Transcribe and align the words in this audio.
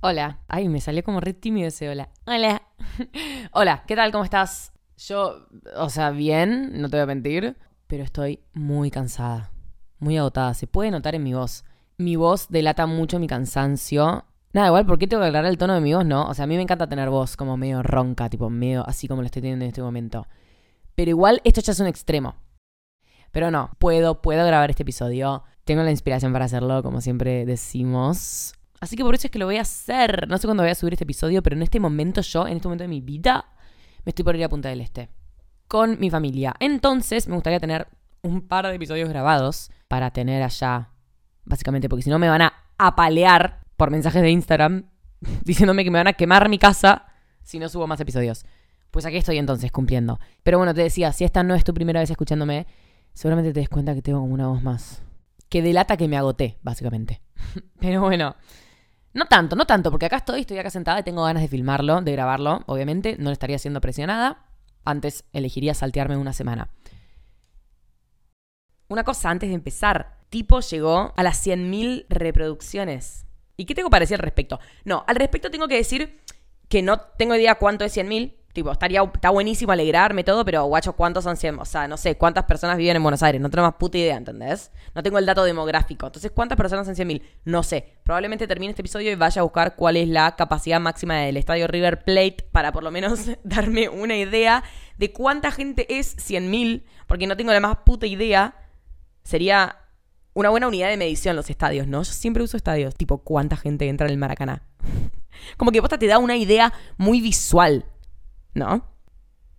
Hola. 0.00 0.38
Ay, 0.46 0.68
me 0.68 0.80
salió 0.80 1.02
como 1.02 1.18
re 1.20 1.34
tímido 1.34 1.66
ese 1.66 1.88
hola. 1.88 2.10
Hola. 2.24 2.62
hola, 3.52 3.82
¿qué 3.84 3.96
tal? 3.96 4.12
¿Cómo 4.12 4.22
estás? 4.22 4.72
Yo, 4.96 5.48
o 5.76 5.88
sea, 5.88 6.10
bien, 6.10 6.80
no 6.80 6.88
te 6.88 6.96
voy 6.96 7.02
a 7.02 7.06
mentir, 7.06 7.56
pero 7.88 8.04
estoy 8.04 8.38
muy 8.52 8.92
cansada, 8.92 9.50
muy 9.98 10.16
agotada. 10.16 10.54
Se 10.54 10.68
puede 10.68 10.92
notar 10.92 11.16
en 11.16 11.24
mi 11.24 11.34
voz. 11.34 11.64
Mi 11.96 12.14
voz 12.14 12.48
delata 12.48 12.86
mucho 12.86 13.18
mi 13.18 13.26
cansancio. 13.26 14.24
Nada, 14.52 14.68
igual, 14.68 14.86
¿por 14.86 15.00
qué 15.00 15.08
tengo 15.08 15.20
que 15.20 15.28
aclarar 15.30 15.50
el 15.50 15.58
tono 15.58 15.74
de 15.74 15.80
mi 15.80 15.92
voz? 15.92 16.06
No, 16.06 16.28
o 16.28 16.34
sea, 16.34 16.44
a 16.44 16.46
mí 16.46 16.54
me 16.54 16.62
encanta 16.62 16.88
tener 16.88 17.10
voz 17.10 17.36
como 17.36 17.56
medio 17.56 17.82
ronca, 17.82 18.30
tipo 18.30 18.48
medio 18.50 18.86
así 18.86 19.08
como 19.08 19.22
lo 19.22 19.26
estoy 19.26 19.42
teniendo 19.42 19.64
en 19.64 19.70
este 19.70 19.82
momento. 19.82 20.28
Pero 20.94 21.10
igual, 21.10 21.40
esto 21.42 21.60
ya 21.60 21.72
es 21.72 21.80
un 21.80 21.88
extremo. 21.88 22.36
Pero 23.32 23.50
no, 23.50 23.72
puedo, 23.80 24.22
puedo 24.22 24.46
grabar 24.46 24.70
este 24.70 24.84
episodio. 24.84 25.42
Tengo 25.64 25.82
la 25.82 25.90
inspiración 25.90 26.32
para 26.32 26.44
hacerlo, 26.44 26.84
como 26.84 27.00
siempre 27.00 27.44
decimos. 27.44 28.57
Así 28.80 28.96
que 28.96 29.02
por 29.02 29.14
eso 29.14 29.26
es 29.26 29.30
que 29.30 29.38
lo 29.38 29.46
voy 29.46 29.56
a 29.56 29.62
hacer. 29.62 30.28
No 30.28 30.38
sé 30.38 30.46
cuándo 30.46 30.62
voy 30.62 30.70
a 30.70 30.74
subir 30.74 30.94
este 30.94 31.04
episodio, 31.04 31.42
pero 31.42 31.56
en 31.56 31.62
este 31.62 31.80
momento 31.80 32.20
yo, 32.20 32.46
en 32.46 32.56
este 32.56 32.68
momento 32.68 32.84
de 32.84 32.88
mi 32.88 33.00
vida, 33.00 33.46
me 34.04 34.10
estoy 34.10 34.24
por 34.24 34.36
ir 34.36 34.44
a 34.44 34.48
Punta 34.48 34.68
del 34.68 34.80
Este. 34.80 35.08
Con 35.66 35.98
mi 35.98 36.10
familia. 36.10 36.54
Entonces, 36.60 37.28
me 37.28 37.34
gustaría 37.34 37.60
tener 37.60 37.88
un 38.22 38.46
par 38.46 38.66
de 38.66 38.74
episodios 38.74 39.08
grabados 39.08 39.70
para 39.88 40.10
tener 40.12 40.42
allá. 40.42 40.90
Básicamente, 41.44 41.88
porque 41.88 42.02
si 42.02 42.10
no 42.10 42.18
me 42.18 42.28
van 42.28 42.42
a 42.42 42.54
apalear 42.78 43.60
por 43.76 43.90
mensajes 43.90 44.22
de 44.22 44.30
Instagram 44.30 44.84
diciéndome 45.44 45.84
que 45.84 45.90
me 45.90 45.98
van 45.98 46.08
a 46.08 46.12
quemar 46.12 46.48
mi 46.48 46.58
casa 46.58 47.06
si 47.42 47.58
no 47.58 47.68
subo 47.68 47.86
más 47.86 48.00
episodios. 48.00 48.44
Pues 48.90 49.04
aquí 49.04 49.16
estoy 49.16 49.38
entonces 49.38 49.72
cumpliendo. 49.72 50.18
Pero 50.42 50.58
bueno, 50.58 50.74
te 50.74 50.82
decía, 50.82 51.12
si 51.12 51.24
esta 51.24 51.42
no 51.42 51.54
es 51.54 51.64
tu 51.64 51.74
primera 51.74 52.00
vez 52.00 52.10
escuchándome, 52.10 52.66
seguramente 53.12 53.52
te 53.52 53.60
des 53.60 53.68
cuenta 53.68 53.94
que 53.94 54.02
tengo 54.02 54.20
como 54.20 54.34
una 54.34 54.48
voz 54.48 54.62
más. 54.62 55.02
Que 55.48 55.62
delata 55.62 55.96
que 55.96 56.08
me 56.08 56.16
agoté, 56.16 56.58
básicamente. 56.62 57.20
Pero 57.80 58.02
bueno. 58.02 58.36
No 59.14 59.26
tanto, 59.26 59.56
no 59.56 59.66
tanto, 59.66 59.90
porque 59.90 60.06
acá 60.06 60.18
estoy, 60.18 60.40
estoy 60.42 60.58
acá 60.58 60.70
sentada 60.70 61.00
y 61.00 61.02
tengo 61.02 61.24
ganas 61.24 61.42
de 61.42 61.48
filmarlo, 61.48 62.00
de 62.02 62.12
grabarlo, 62.12 62.62
obviamente. 62.66 63.16
No 63.18 63.30
le 63.30 63.32
estaría 63.32 63.58
siendo 63.58 63.80
presionada. 63.80 64.44
Antes 64.84 65.24
elegiría 65.32 65.74
saltearme 65.74 66.16
una 66.16 66.32
semana. 66.32 66.70
Una 68.88 69.04
cosa 69.04 69.30
antes 69.30 69.48
de 69.48 69.54
empezar. 69.54 70.18
Tipo 70.30 70.60
llegó 70.60 71.12
a 71.16 71.22
las 71.22 71.46
100.000 71.46 72.06
reproducciones. 72.08 73.26
¿Y 73.56 73.64
qué 73.64 73.74
tengo 73.74 73.90
para 73.90 74.04
decir 74.04 74.16
al 74.16 74.22
respecto? 74.22 74.60
No, 74.84 75.04
al 75.06 75.16
respecto 75.16 75.50
tengo 75.50 75.68
que 75.68 75.76
decir 75.76 76.20
que 76.68 76.82
no 76.82 77.00
tengo 77.00 77.34
idea 77.34 77.56
cuánto 77.56 77.84
es 77.84 77.96
100.000. 77.96 78.37
Tipo, 78.58 78.72
estaría, 78.72 79.00
está 79.14 79.30
buenísimo 79.30 79.70
alegrarme 79.70 80.24
todo, 80.24 80.44
pero 80.44 80.64
guacho, 80.64 80.94
¿cuántos 80.94 81.22
son 81.22 81.36
100? 81.36 81.60
O 81.60 81.64
sea, 81.64 81.86
no 81.86 81.96
sé, 81.96 82.16
¿cuántas 82.16 82.42
personas 82.42 82.76
viven 82.76 82.96
en 82.96 83.02
Buenos 83.04 83.22
Aires? 83.22 83.40
No 83.40 83.48
tengo 83.50 83.64
más 83.64 83.76
puta 83.76 83.98
idea, 83.98 84.16
¿entendés? 84.16 84.72
No 84.96 85.02
tengo 85.04 85.16
el 85.18 85.26
dato 85.26 85.44
demográfico. 85.44 86.06
Entonces, 86.06 86.32
¿cuántas 86.32 86.58
personas 86.58 86.84
son 86.84 86.96
100.000? 86.96 87.22
No 87.44 87.62
sé. 87.62 88.00
Probablemente 88.02 88.48
termine 88.48 88.70
este 88.70 88.82
episodio 88.82 89.12
y 89.12 89.14
vaya 89.14 89.42
a 89.42 89.44
buscar 89.44 89.76
cuál 89.76 89.96
es 89.96 90.08
la 90.08 90.34
capacidad 90.34 90.80
máxima 90.80 91.18
del 91.18 91.36
estadio 91.36 91.68
River 91.68 92.02
Plate 92.02 92.48
para 92.50 92.72
por 92.72 92.82
lo 92.82 92.90
menos 92.90 93.30
darme 93.44 93.88
una 93.88 94.16
idea 94.16 94.64
de 94.96 95.12
cuánta 95.12 95.52
gente 95.52 95.86
es 95.96 96.16
100.000, 96.16 96.82
porque 97.06 97.28
no 97.28 97.36
tengo 97.36 97.52
la 97.52 97.60
más 97.60 97.76
puta 97.86 98.08
idea. 98.08 98.56
Sería 99.22 99.76
una 100.34 100.50
buena 100.50 100.66
unidad 100.66 100.88
de 100.88 100.96
medición 100.96 101.36
los 101.36 101.48
estadios, 101.48 101.86
¿no? 101.86 102.02
Yo 102.02 102.12
siempre 102.12 102.42
uso 102.42 102.56
estadios, 102.56 102.96
tipo 102.96 103.18
cuánta 103.18 103.56
gente 103.56 103.88
entra 103.88 104.08
en 104.08 104.14
el 104.14 104.18
Maracaná. 104.18 104.64
Como 105.56 105.70
que 105.70 105.80
posta 105.80 105.96
te 105.96 106.08
da 106.08 106.18
una 106.18 106.34
idea 106.34 106.72
muy 106.96 107.20
visual 107.20 107.84
¿no? 108.58 108.84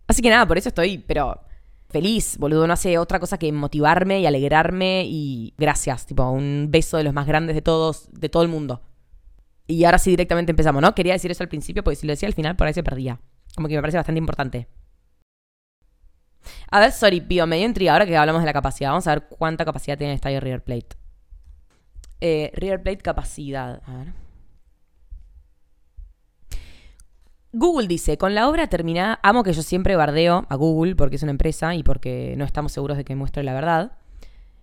Así 0.08 0.22
que 0.22 0.30
nada, 0.30 0.48
por 0.48 0.58
eso 0.58 0.70
estoy, 0.70 0.98
pero 0.98 1.42
feliz, 1.90 2.38
boludo. 2.38 2.68
No 2.68 2.74
hace 2.74 2.98
otra 2.98 3.20
cosa 3.20 3.38
que 3.38 3.52
motivarme 3.52 4.20
y 4.20 4.26
alegrarme 4.26 5.04
y 5.06 5.54
gracias, 5.58 6.06
tipo, 6.06 6.30
un 6.30 6.68
beso 6.70 6.98
de 6.98 7.04
los 7.04 7.14
más 7.14 7.28
grandes 7.28 7.56
de 7.56 7.62
todos, 7.62 8.10
de 8.12 8.30
todo 8.30 8.44
el 8.44 8.50
mundo. 8.50 8.82
Y 9.68 9.84
ahora 9.84 10.00
sí 10.00 10.10
directamente 10.10 10.52
empezamos, 10.52 10.82
¿no? 10.82 10.96
Quería 10.96 11.14
decir 11.14 11.30
eso 11.30 11.44
al 11.44 11.50
principio, 11.50 11.84
porque 11.84 11.96
si 11.96 12.08
lo 12.08 12.14
decía 12.14 12.28
al 12.28 12.34
final, 12.34 12.56
por 12.56 12.68
ahí 12.68 12.74
se 12.74 12.84
perdía. 12.84 13.20
Como 13.56 13.68
que 13.68 13.76
me 13.76 13.82
parece 13.82 13.98
bastante 13.98 14.20
importante. 14.20 14.68
A 16.72 16.80
ver, 16.80 16.92
sorry, 16.92 17.22
Pío, 17.22 17.46
medio 17.46 17.66
intriga 17.66 17.94
ahora 17.94 18.06
que 18.06 18.18
hablamos 18.18 18.42
de 18.42 18.48
la 18.48 18.54
capacidad. 18.54 18.90
Vamos 18.90 19.08
a 19.08 19.16
ver 19.16 19.28
cuánta 19.30 19.66
capacidad 19.66 19.98
tiene 19.98 20.14
el 20.14 20.16
estadio 20.16 20.40
River 20.40 20.64
Plate. 20.64 20.88
Eh, 22.22 22.52
River 22.56 22.82
Plate 22.82 22.98
capacidad. 22.98 23.82
A 23.86 23.98
ver. 23.98 24.14
Google 27.52 27.88
dice, 27.88 28.18
con 28.18 28.36
la 28.36 28.48
obra 28.48 28.68
terminada, 28.68 29.20
amo 29.24 29.44
que 29.44 29.54
yo 29.54 29.64
siempre 29.64 29.96
bardeo 29.96 30.46
a 30.50 30.56
Google 30.56 30.96
porque 30.96 31.16
es 31.16 31.24
una 31.24 31.32
empresa 31.32 31.74
y 31.74 31.82
porque 31.82 32.36
no 32.38 32.46
estamos 32.46 32.72
seguros 32.72 32.96
de 32.98 33.04
que 33.04 33.16
muestre 33.16 33.44
la 33.44 33.54
verdad, 33.54 33.94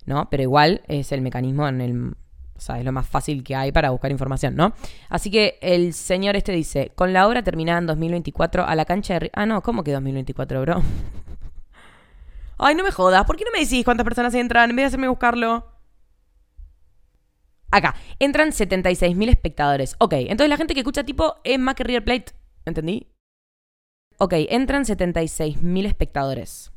¿no? 0.05 0.29
Pero 0.29 0.43
igual 0.43 0.81
es 0.87 1.11
el 1.11 1.21
mecanismo 1.21 1.67
en 1.67 1.81
el... 1.81 2.15
O 2.55 2.59
sea, 2.59 2.79
es 2.79 2.85
lo 2.85 2.91
más 2.91 3.05
fácil 3.05 3.43
que 3.43 3.55
hay 3.55 3.71
para 3.71 3.91
buscar 3.91 4.09
información, 4.09 4.55
¿no? 4.55 4.73
Así 5.09 5.29
que 5.29 5.59
el 5.61 5.93
señor 5.93 6.35
este 6.35 6.53
dice, 6.53 6.91
con 6.95 7.13
la 7.13 7.27
obra 7.27 7.43
terminada 7.43 7.77
en 7.77 7.87
2024 7.87 8.65
a 8.65 8.75
la 8.75 8.85
cancha 8.85 9.19
de... 9.19 9.29
Ah, 9.33 9.45
no, 9.45 9.61
¿cómo 9.61 9.83
que 9.83 9.91
2024, 9.91 10.61
bro? 10.61 10.81
Ay, 12.57 12.73
no 12.73 12.83
me 12.83 12.91
jodas, 12.91 13.25
¿por 13.25 13.35
qué 13.35 13.43
no 13.43 13.51
me 13.51 13.59
decís 13.59 13.83
cuántas 13.83 14.05
personas 14.05 14.33
entran 14.33 14.69
en 14.69 14.75
vez 14.75 14.83
de 14.83 14.87
hacerme 14.87 15.09
buscarlo? 15.09 15.67
Acá, 17.69 17.95
entran 18.17 18.49
76.000 18.49 19.29
espectadores. 19.29 19.95
Ok, 19.99 20.13
entonces 20.13 20.49
la 20.49 20.57
gente 20.57 20.73
que 20.73 20.79
escucha 20.79 21.03
tipo 21.03 21.35
es 21.43 21.59
más 21.59 21.75
que 21.75 21.83
River 21.83 22.05
Plate 22.05 22.33
¿Entendí? 22.67 23.07
Ok, 24.17 24.33
entran 24.49 24.83
76.000 24.83 25.85
espectadores. 25.85 26.73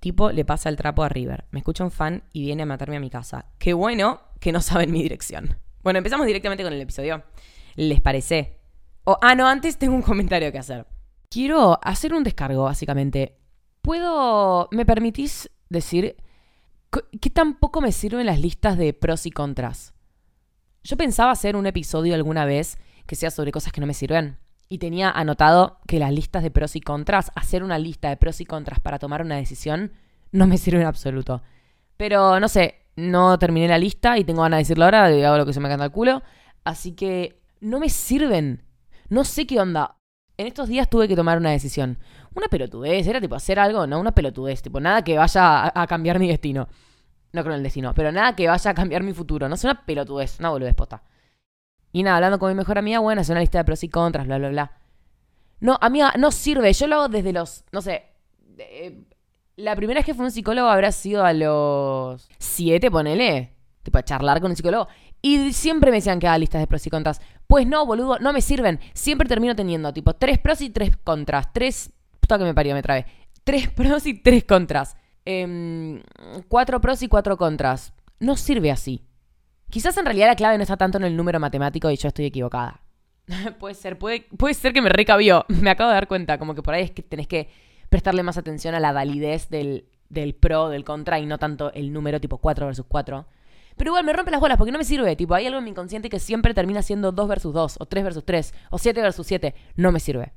Tipo, 0.00 0.32
le 0.32 0.44
pasa 0.44 0.68
el 0.68 0.76
trapo 0.76 1.02
a 1.02 1.08
River. 1.08 1.46
Me 1.50 1.60
escucha 1.60 1.82
un 1.82 1.90
fan 1.90 2.24
y 2.32 2.42
viene 2.42 2.64
a 2.64 2.66
matarme 2.66 2.96
a 2.96 3.00
mi 3.00 3.08
casa. 3.08 3.46
Qué 3.58 3.72
bueno 3.72 4.20
que 4.38 4.52
no 4.52 4.60
saben 4.60 4.92
mi 4.92 5.02
dirección. 5.02 5.56
Bueno, 5.82 5.98
empezamos 5.98 6.26
directamente 6.26 6.62
con 6.62 6.74
el 6.74 6.80
episodio. 6.80 7.22
¿Les 7.74 8.02
parece? 8.02 8.58
ah, 9.06 9.34
no, 9.34 9.48
antes 9.48 9.78
tengo 9.78 9.94
un 9.94 10.02
comentario 10.02 10.52
que 10.52 10.58
hacer. 10.58 10.86
Quiero 11.30 11.78
hacer 11.82 12.12
un 12.12 12.22
descargo, 12.22 12.64
básicamente. 12.64 13.38
¿Puedo... 13.80 14.68
¿Me 14.72 14.84
permitís 14.84 15.50
decir 15.70 16.16
qué 17.18 17.30
tampoco 17.30 17.80
me 17.80 17.92
sirven 17.92 18.26
las 18.26 18.40
listas 18.40 18.76
de 18.76 18.92
pros 18.92 19.24
y 19.24 19.30
contras? 19.30 19.94
Yo 20.84 20.98
pensaba 20.98 21.30
hacer 21.30 21.56
un 21.56 21.66
episodio 21.66 22.14
alguna 22.14 22.44
vez 22.44 22.76
que 23.06 23.16
sea 23.16 23.30
sobre 23.30 23.52
cosas 23.52 23.72
que 23.72 23.80
no 23.80 23.86
me 23.86 23.94
sirven. 23.94 24.38
Y 24.68 24.78
tenía 24.78 25.10
anotado 25.10 25.78
que 25.86 25.98
las 25.98 26.12
listas 26.12 26.42
de 26.42 26.50
pros 26.50 26.76
y 26.76 26.80
contras, 26.80 27.30
hacer 27.34 27.62
una 27.62 27.78
lista 27.78 28.08
de 28.08 28.16
pros 28.16 28.40
y 28.40 28.46
contras 28.46 28.80
para 28.80 28.98
tomar 28.98 29.22
una 29.22 29.36
decisión, 29.36 29.92
no 30.30 30.46
me 30.46 30.58
sirve 30.58 30.80
en 30.80 30.86
absoluto. 30.86 31.42
Pero 31.96 32.40
no 32.40 32.48
sé, 32.48 32.76
no 32.96 33.38
terminé 33.38 33.68
la 33.68 33.78
lista 33.78 34.18
y 34.18 34.24
tengo 34.24 34.42
ganas 34.42 34.58
de 34.58 34.62
decirlo 34.62 34.84
ahora, 34.84 35.06
hago 35.06 35.36
lo 35.36 35.46
que 35.46 35.52
se 35.52 35.60
me 35.60 35.68
canta 35.68 35.84
el 35.84 35.90
culo. 35.90 36.22
Así 36.64 36.92
que 36.92 37.42
no 37.60 37.80
me 37.80 37.88
sirven. 37.88 38.62
No 39.08 39.24
sé 39.24 39.46
qué 39.46 39.60
onda. 39.60 39.96
En 40.36 40.46
estos 40.46 40.68
días 40.68 40.88
tuve 40.88 41.08
que 41.08 41.16
tomar 41.16 41.38
una 41.38 41.50
decisión. 41.50 41.98
Una 42.34 42.48
pelotudez, 42.48 43.06
era 43.06 43.20
tipo 43.20 43.34
hacer 43.34 43.58
algo, 43.58 43.86
no 43.86 44.00
una 44.00 44.12
pelotudez, 44.12 44.62
tipo 44.62 44.80
nada 44.80 45.02
que 45.04 45.18
vaya 45.18 45.70
a, 45.74 45.86
cambiar 45.86 46.18
mi 46.18 46.28
destino. 46.28 46.68
No 47.32 47.42
creo 47.42 47.54
en 47.54 47.58
el 47.58 47.62
destino, 47.62 47.92
pero 47.94 48.10
nada 48.10 48.34
que 48.34 48.48
vaya 48.48 48.70
a 48.70 48.74
cambiar 48.74 49.02
mi 49.02 49.12
futuro. 49.12 49.48
No 49.48 49.56
sé, 49.56 49.66
una 49.66 49.84
pelotudez, 49.84 50.38
una 50.40 50.50
boludez 50.50 50.74
posta. 50.74 51.02
Y 51.92 52.02
nada, 52.02 52.16
hablando 52.16 52.38
con 52.38 52.48
mi 52.48 52.54
mejor 52.54 52.78
amiga, 52.78 52.98
bueno, 53.00 53.20
hacer 53.20 53.34
una 53.34 53.40
lista 53.40 53.58
de 53.58 53.64
pros 53.64 53.84
y 53.84 53.88
contras, 53.88 54.26
bla, 54.26 54.38
bla, 54.38 54.48
bla. 54.48 54.72
No, 55.60 55.78
amiga, 55.80 56.12
no 56.18 56.32
sirve. 56.32 56.72
Yo 56.72 56.86
lo 56.86 56.96
hago 56.96 57.08
desde 57.08 57.32
los, 57.32 57.64
no 57.70 57.82
sé, 57.82 58.04
eh, 58.58 59.04
la 59.56 59.76
primera 59.76 59.98
vez 59.98 60.06
que 60.06 60.14
fui 60.14 60.24
un 60.24 60.30
psicólogo 60.30 60.68
habrá 60.68 60.90
sido 60.92 61.24
a 61.24 61.32
los 61.32 62.28
siete, 62.38 62.90
ponele. 62.90 63.54
Tipo, 63.82 63.98
a 63.98 64.02
charlar 64.02 64.40
con 64.40 64.50
un 64.50 64.56
psicólogo. 64.56 64.88
Y 65.20 65.52
siempre 65.52 65.90
me 65.90 65.98
decían 65.98 66.18
que 66.18 66.26
haga 66.26 66.38
listas 66.38 66.60
de 66.60 66.66
pros 66.66 66.86
y 66.86 66.90
contras. 66.90 67.20
Pues 67.46 67.66
no, 67.66 67.84
boludo, 67.84 68.18
no 68.18 68.32
me 68.32 68.40
sirven. 68.40 68.80
Siempre 68.94 69.28
termino 69.28 69.54
teniendo, 69.54 69.92
tipo, 69.92 70.14
tres 70.14 70.38
pros 70.38 70.60
y 70.62 70.70
tres 70.70 70.96
contras. 70.96 71.52
Tres. 71.52 71.92
Puta 72.20 72.38
que 72.38 72.44
me 72.44 72.54
parió, 72.54 72.74
me 72.74 72.82
trabe. 72.82 73.06
Tres 73.44 73.68
pros 73.74 74.06
y 74.06 74.14
tres 74.14 74.44
contras. 74.44 74.96
Em, 75.24 76.02
cuatro 76.48 76.80
pros 76.80 77.02
y 77.02 77.08
cuatro 77.08 77.36
contras. 77.36 77.92
No 78.18 78.36
sirve 78.36 78.70
así. 78.70 79.04
Quizás 79.72 79.96
en 79.96 80.04
realidad 80.04 80.26
la 80.26 80.36
clave 80.36 80.58
no 80.58 80.64
está 80.64 80.76
tanto 80.76 80.98
en 80.98 81.04
el 81.04 81.16
número 81.16 81.40
matemático 81.40 81.90
y 81.90 81.96
yo 81.96 82.08
estoy 82.08 82.26
equivocada. 82.26 82.82
puede 83.58 83.74
ser, 83.74 83.98
puede, 83.98 84.26
puede 84.36 84.52
ser 84.52 84.74
que 84.74 84.82
me 84.82 84.90
recabió. 84.90 85.46
Me 85.48 85.70
acabo 85.70 85.88
de 85.88 85.94
dar 85.94 86.08
cuenta, 86.08 86.36
como 86.36 86.54
que 86.54 86.60
por 86.60 86.74
ahí 86.74 86.82
es 86.82 86.90
que 86.90 87.00
tenés 87.00 87.26
que 87.26 87.48
prestarle 87.88 88.22
más 88.22 88.36
atención 88.36 88.74
a 88.74 88.80
la 88.80 88.92
validez 88.92 89.48
del, 89.48 89.86
del 90.10 90.34
pro, 90.34 90.68
del 90.68 90.84
contra 90.84 91.18
y 91.20 91.24
no 91.24 91.38
tanto 91.38 91.72
el 91.72 91.90
número 91.90 92.20
tipo 92.20 92.36
4 92.36 92.66
versus 92.66 92.84
4. 92.86 93.24
Pero 93.78 93.88
igual 93.92 94.04
me 94.04 94.12
rompe 94.12 94.30
las 94.30 94.42
bolas 94.42 94.58
porque 94.58 94.72
no 94.72 94.76
me 94.76 94.84
sirve. 94.84 95.16
Tipo, 95.16 95.32
hay 95.32 95.46
algo 95.46 95.56
en 95.56 95.64
mi 95.64 95.70
inconsciente 95.70 96.10
que 96.10 96.18
siempre 96.18 96.52
termina 96.52 96.82
siendo 96.82 97.10
2 97.10 97.26
versus 97.26 97.54
2, 97.54 97.76
o 97.80 97.86
3 97.86 98.04
versus 98.04 98.26
3, 98.26 98.54
o 98.72 98.76
7 98.76 99.00
versus 99.00 99.26
7. 99.26 99.54
No 99.76 99.90
me 99.90 100.00
sirve. 100.00 100.34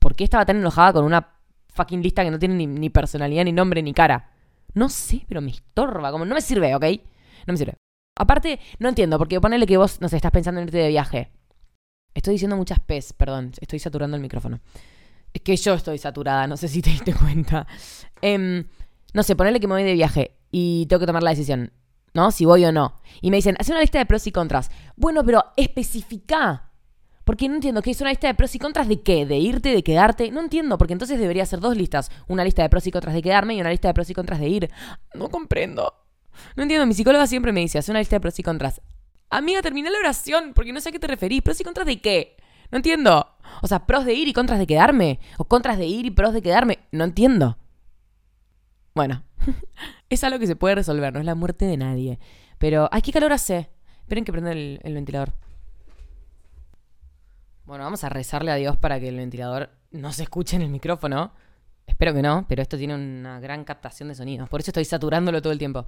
¿Por 0.00 0.16
qué 0.16 0.24
estaba 0.24 0.44
tan 0.44 0.56
enojada 0.56 0.94
con 0.94 1.04
una 1.04 1.36
fucking 1.68 2.02
lista 2.02 2.24
que 2.24 2.32
no 2.32 2.40
tiene 2.40 2.56
ni, 2.56 2.66
ni 2.66 2.90
personalidad, 2.90 3.44
ni 3.44 3.52
nombre, 3.52 3.80
ni 3.84 3.94
cara? 3.94 4.32
No 4.72 4.88
sé, 4.88 5.24
pero 5.28 5.40
me 5.40 5.52
estorba. 5.52 6.10
Como 6.10 6.24
no 6.24 6.34
me 6.34 6.40
sirve, 6.40 6.74
¿ok? 6.74 6.84
No 7.46 7.52
me 7.52 7.56
sirve. 7.56 7.83
Aparte, 8.16 8.60
no 8.78 8.88
entiendo, 8.88 9.18
porque 9.18 9.40
ponele 9.40 9.66
que 9.66 9.76
vos, 9.76 10.00
no 10.00 10.08
sé, 10.08 10.16
estás 10.16 10.32
pensando 10.32 10.60
en 10.60 10.68
irte 10.68 10.78
de 10.78 10.88
viaje. 10.88 11.30
Estoy 12.14 12.34
diciendo 12.34 12.56
muchas 12.56 12.80
pes, 12.80 13.12
perdón, 13.12 13.52
estoy 13.60 13.78
saturando 13.78 14.16
el 14.16 14.22
micrófono. 14.22 14.60
Es 15.32 15.42
que 15.42 15.56
yo 15.56 15.74
estoy 15.74 15.98
saturada, 15.98 16.46
no 16.46 16.56
sé 16.56 16.68
si 16.68 16.80
te 16.80 16.90
diste 16.90 17.12
cuenta. 17.18 17.66
Em, 18.22 18.64
no 19.12 19.22
sé, 19.22 19.34
ponele 19.34 19.58
que 19.60 19.66
me 19.66 19.74
voy 19.74 19.82
de 19.82 19.94
viaje 19.94 20.36
y 20.50 20.86
tengo 20.86 21.00
que 21.00 21.06
tomar 21.06 21.22
la 21.22 21.30
decisión. 21.30 21.72
¿no? 22.14 22.30
Si 22.30 22.44
voy 22.44 22.64
o 22.64 22.72
no. 22.72 23.00
Y 23.20 23.30
me 23.30 23.36
dicen, 23.36 23.56
hace 23.58 23.72
una 23.72 23.80
lista 23.80 23.98
de 23.98 24.06
pros 24.06 24.26
y 24.26 24.32
contras. 24.32 24.70
Bueno, 24.96 25.24
pero 25.24 25.44
especifica. 25.56 26.70
Porque 27.24 27.48
no 27.48 27.54
entiendo, 27.54 27.82
¿qué 27.82 27.90
es 27.90 28.00
una 28.00 28.10
lista 28.10 28.28
de 28.28 28.34
pros 28.34 28.54
y 28.54 28.58
contras 28.58 28.86
de 28.86 29.02
qué? 29.02 29.26
¿De 29.26 29.38
irte, 29.38 29.70
de 29.70 29.82
quedarte? 29.82 30.30
No 30.30 30.40
entiendo, 30.40 30.78
porque 30.78 30.92
entonces 30.92 31.18
debería 31.18 31.44
ser 31.46 31.60
dos 31.60 31.76
listas. 31.76 32.10
Una 32.28 32.44
lista 32.44 32.62
de 32.62 32.68
pros 32.68 32.86
y 32.86 32.92
contras 32.92 33.14
de 33.14 33.22
quedarme 33.22 33.54
y 33.54 33.60
una 33.60 33.70
lista 33.70 33.88
de 33.88 33.94
pros 33.94 34.08
y 34.10 34.14
contras 34.14 34.40
de 34.40 34.48
ir. 34.48 34.70
No 35.14 35.28
comprendo. 35.28 36.03
No 36.56 36.62
entiendo, 36.62 36.86
mi 36.86 36.94
psicóloga 36.94 37.26
siempre 37.26 37.52
me 37.52 37.60
dice, 37.60 37.78
hace 37.78 37.90
una 37.90 38.00
lista 38.00 38.16
de 38.16 38.20
pros 38.20 38.38
y 38.38 38.42
contras. 38.42 38.80
Amiga, 39.30 39.62
terminé 39.62 39.90
la 39.90 39.98
oración, 39.98 40.52
porque 40.54 40.72
no 40.72 40.80
sé 40.80 40.90
a 40.90 40.92
qué 40.92 40.98
te 40.98 41.06
referís. 41.06 41.42
¿Pros 41.42 41.60
y 41.60 41.64
contras 41.64 41.86
de 41.86 42.00
qué? 42.00 42.36
No 42.70 42.76
entiendo. 42.76 43.36
O 43.62 43.66
sea, 43.66 43.86
pros 43.86 44.04
de 44.04 44.14
ir 44.14 44.28
y 44.28 44.32
contras 44.32 44.58
de 44.58 44.66
quedarme. 44.66 45.20
O 45.38 45.44
contras 45.44 45.78
de 45.78 45.86
ir 45.86 46.06
y 46.06 46.10
pros 46.10 46.32
de 46.32 46.42
quedarme. 46.42 46.80
No 46.92 47.04
entiendo. 47.04 47.58
Bueno, 48.94 49.24
es 50.08 50.22
algo 50.22 50.38
que 50.38 50.46
se 50.46 50.56
puede 50.56 50.76
resolver, 50.76 51.12
no 51.12 51.18
es 51.18 51.26
la 51.26 51.34
muerte 51.34 51.64
de 51.64 51.76
nadie. 51.76 52.18
Pero, 52.58 52.88
ay, 52.92 53.02
qué 53.02 53.12
calor 53.12 53.32
hace. 53.32 53.70
Esperen 54.00 54.24
que 54.24 54.32
prenda 54.32 54.52
el, 54.52 54.80
el 54.82 54.94
ventilador. 54.94 55.32
Bueno, 57.64 57.84
vamos 57.84 58.04
a 58.04 58.10
rezarle 58.10 58.52
a 58.52 58.56
Dios 58.56 58.76
para 58.76 59.00
que 59.00 59.08
el 59.08 59.16
ventilador 59.16 59.70
no 59.90 60.12
se 60.12 60.22
escuche 60.22 60.56
en 60.56 60.62
el 60.62 60.70
micrófono. 60.70 61.32
Espero 61.86 62.14
que 62.14 62.22
no, 62.22 62.46
pero 62.48 62.62
esto 62.62 62.76
tiene 62.76 62.94
una 62.94 63.40
gran 63.40 63.64
captación 63.64 64.10
de 64.10 64.14
sonido. 64.14 64.46
Por 64.46 64.60
eso 64.60 64.70
estoy 64.70 64.84
saturándolo 64.84 65.40
todo 65.42 65.52
el 65.52 65.58
tiempo. 65.58 65.86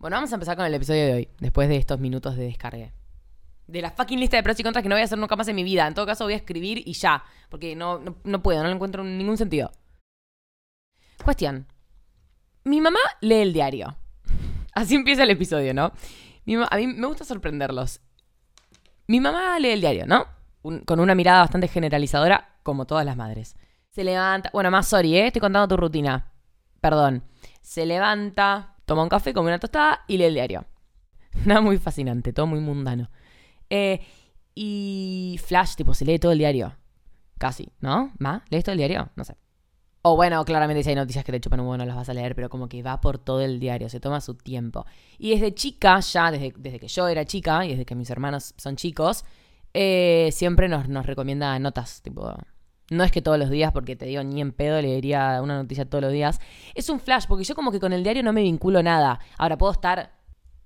Bueno, 0.00 0.16
vamos 0.16 0.32
a 0.32 0.36
empezar 0.36 0.56
con 0.56 0.64
el 0.64 0.72
episodio 0.72 1.04
de 1.04 1.12
hoy, 1.12 1.28
después 1.40 1.68
de 1.68 1.76
estos 1.76 2.00
minutos 2.00 2.34
de 2.34 2.44
descarga. 2.44 2.90
De 3.66 3.82
la 3.82 3.90
fucking 3.90 4.18
lista 4.18 4.38
de 4.38 4.42
pros 4.42 4.58
y 4.58 4.62
contras 4.62 4.82
que 4.82 4.88
no 4.88 4.94
voy 4.94 5.02
a 5.02 5.04
hacer 5.04 5.18
nunca 5.18 5.36
más 5.36 5.46
en 5.48 5.54
mi 5.54 5.62
vida. 5.62 5.86
En 5.86 5.92
todo 5.92 6.06
caso, 6.06 6.24
voy 6.24 6.32
a 6.32 6.36
escribir 6.36 6.82
y 6.86 6.94
ya. 6.94 7.22
Porque 7.50 7.76
no, 7.76 8.00
no, 8.24 8.42
puedo, 8.42 8.62
no 8.62 8.70
lo 8.70 8.74
encuentro 8.74 9.02
en 9.02 9.18
ningún 9.18 9.36
sentido. 9.36 9.70
Cuestión. 11.22 11.66
Mi 12.64 12.80
mamá 12.80 12.98
lee 13.20 13.42
el 13.42 13.52
diario. 13.52 13.94
Así 14.72 14.94
empieza 14.94 15.24
el 15.24 15.30
episodio, 15.30 15.74
¿no? 15.74 15.92
A 16.70 16.76
mí 16.78 16.86
me 16.86 17.06
gusta 17.06 17.26
sorprenderlos. 17.26 18.00
Mi 19.06 19.20
mamá 19.20 19.58
lee 19.58 19.72
el 19.72 19.82
diario, 19.82 20.06
¿no? 20.06 20.24
con 20.86 21.00
una 21.00 21.14
mirada 21.14 21.40
bastante 21.40 21.68
generalizadora, 21.68 22.56
como 22.62 22.86
todas 22.86 23.04
las 23.04 23.16
madres. 23.18 23.54
Se 23.90 24.02
levanta. 24.02 24.48
Bueno, 24.54 24.70
más 24.70 24.88
sorry, 24.88 25.16
¿eh? 25.18 25.26
Estoy 25.26 25.40
contando 25.40 25.68
tu 25.68 25.76
rutina. 25.76 26.32
Perdón. 26.80 27.22
Se 27.60 27.84
levanta, 27.84 28.76
toma 28.90 29.04
un 29.04 29.08
café, 29.08 29.32
come 29.32 29.50
una 29.50 29.60
tostada 29.60 30.00
y 30.08 30.16
lee 30.16 30.24
el 30.24 30.34
diario. 30.34 30.64
Nada 31.44 31.60
muy 31.60 31.78
fascinante, 31.78 32.32
todo 32.32 32.48
muy 32.48 32.58
mundano. 32.58 33.08
Eh, 33.70 34.00
y 34.52 35.38
Flash, 35.44 35.76
tipo, 35.76 35.94
se 35.94 36.04
lee 36.04 36.18
todo 36.18 36.32
el 36.32 36.38
diario. 36.38 36.74
Casi, 37.38 37.70
¿no? 37.78 38.10
¿Ma? 38.18 38.42
¿Lees 38.50 38.64
todo 38.64 38.72
el 38.72 38.78
diario? 38.78 39.10
No 39.14 39.22
sé. 39.22 39.36
O 40.02 40.16
bueno, 40.16 40.44
claramente 40.44 40.82
si 40.82 40.88
hay 40.88 40.96
noticias 40.96 41.24
que 41.24 41.30
te 41.30 41.40
chupan 41.40 41.60
un 41.60 41.66
huevo 41.66 41.76
no 41.76 41.84
las 41.84 41.94
vas 41.94 42.08
a 42.08 42.14
leer, 42.14 42.34
pero 42.34 42.50
como 42.50 42.68
que 42.68 42.82
va 42.82 43.00
por 43.00 43.18
todo 43.18 43.42
el 43.42 43.60
diario, 43.60 43.88
se 43.88 44.00
toma 44.00 44.20
su 44.20 44.34
tiempo. 44.34 44.84
Y 45.18 45.30
desde 45.30 45.54
chica, 45.54 46.00
ya 46.00 46.32
desde, 46.32 46.52
desde 46.56 46.80
que 46.80 46.88
yo 46.88 47.06
era 47.06 47.24
chica 47.24 47.64
y 47.64 47.70
desde 47.70 47.84
que 47.84 47.94
mis 47.94 48.10
hermanos 48.10 48.54
son 48.56 48.74
chicos, 48.74 49.24
eh, 49.72 50.30
siempre 50.32 50.68
nos, 50.68 50.88
nos 50.88 51.06
recomienda 51.06 51.56
notas, 51.60 52.02
tipo... 52.02 52.34
No 52.90 53.04
es 53.04 53.12
que 53.12 53.22
todos 53.22 53.38
los 53.38 53.50
días, 53.50 53.72
porque 53.72 53.96
te 53.96 54.04
digo, 54.04 54.22
ni 54.22 54.40
en 54.40 54.52
pedo 54.52 54.80
leería 54.82 55.40
una 55.42 55.56
noticia 55.56 55.88
todos 55.88 56.02
los 56.02 56.12
días. 56.12 56.40
Es 56.74 56.90
un 56.90 57.00
flash, 57.00 57.24
porque 57.26 57.44
yo 57.44 57.54
como 57.54 57.72
que 57.72 57.80
con 57.80 57.92
el 57.92 58.02
diario 58.02 58.22
no 58.22 58.32
me 58.32 58.42
vinculo 58.42 58.82
nada. 58.82 59.20
Ahora 59.38 59.56
puedo 59.56 59.72
estar 59.72 60.18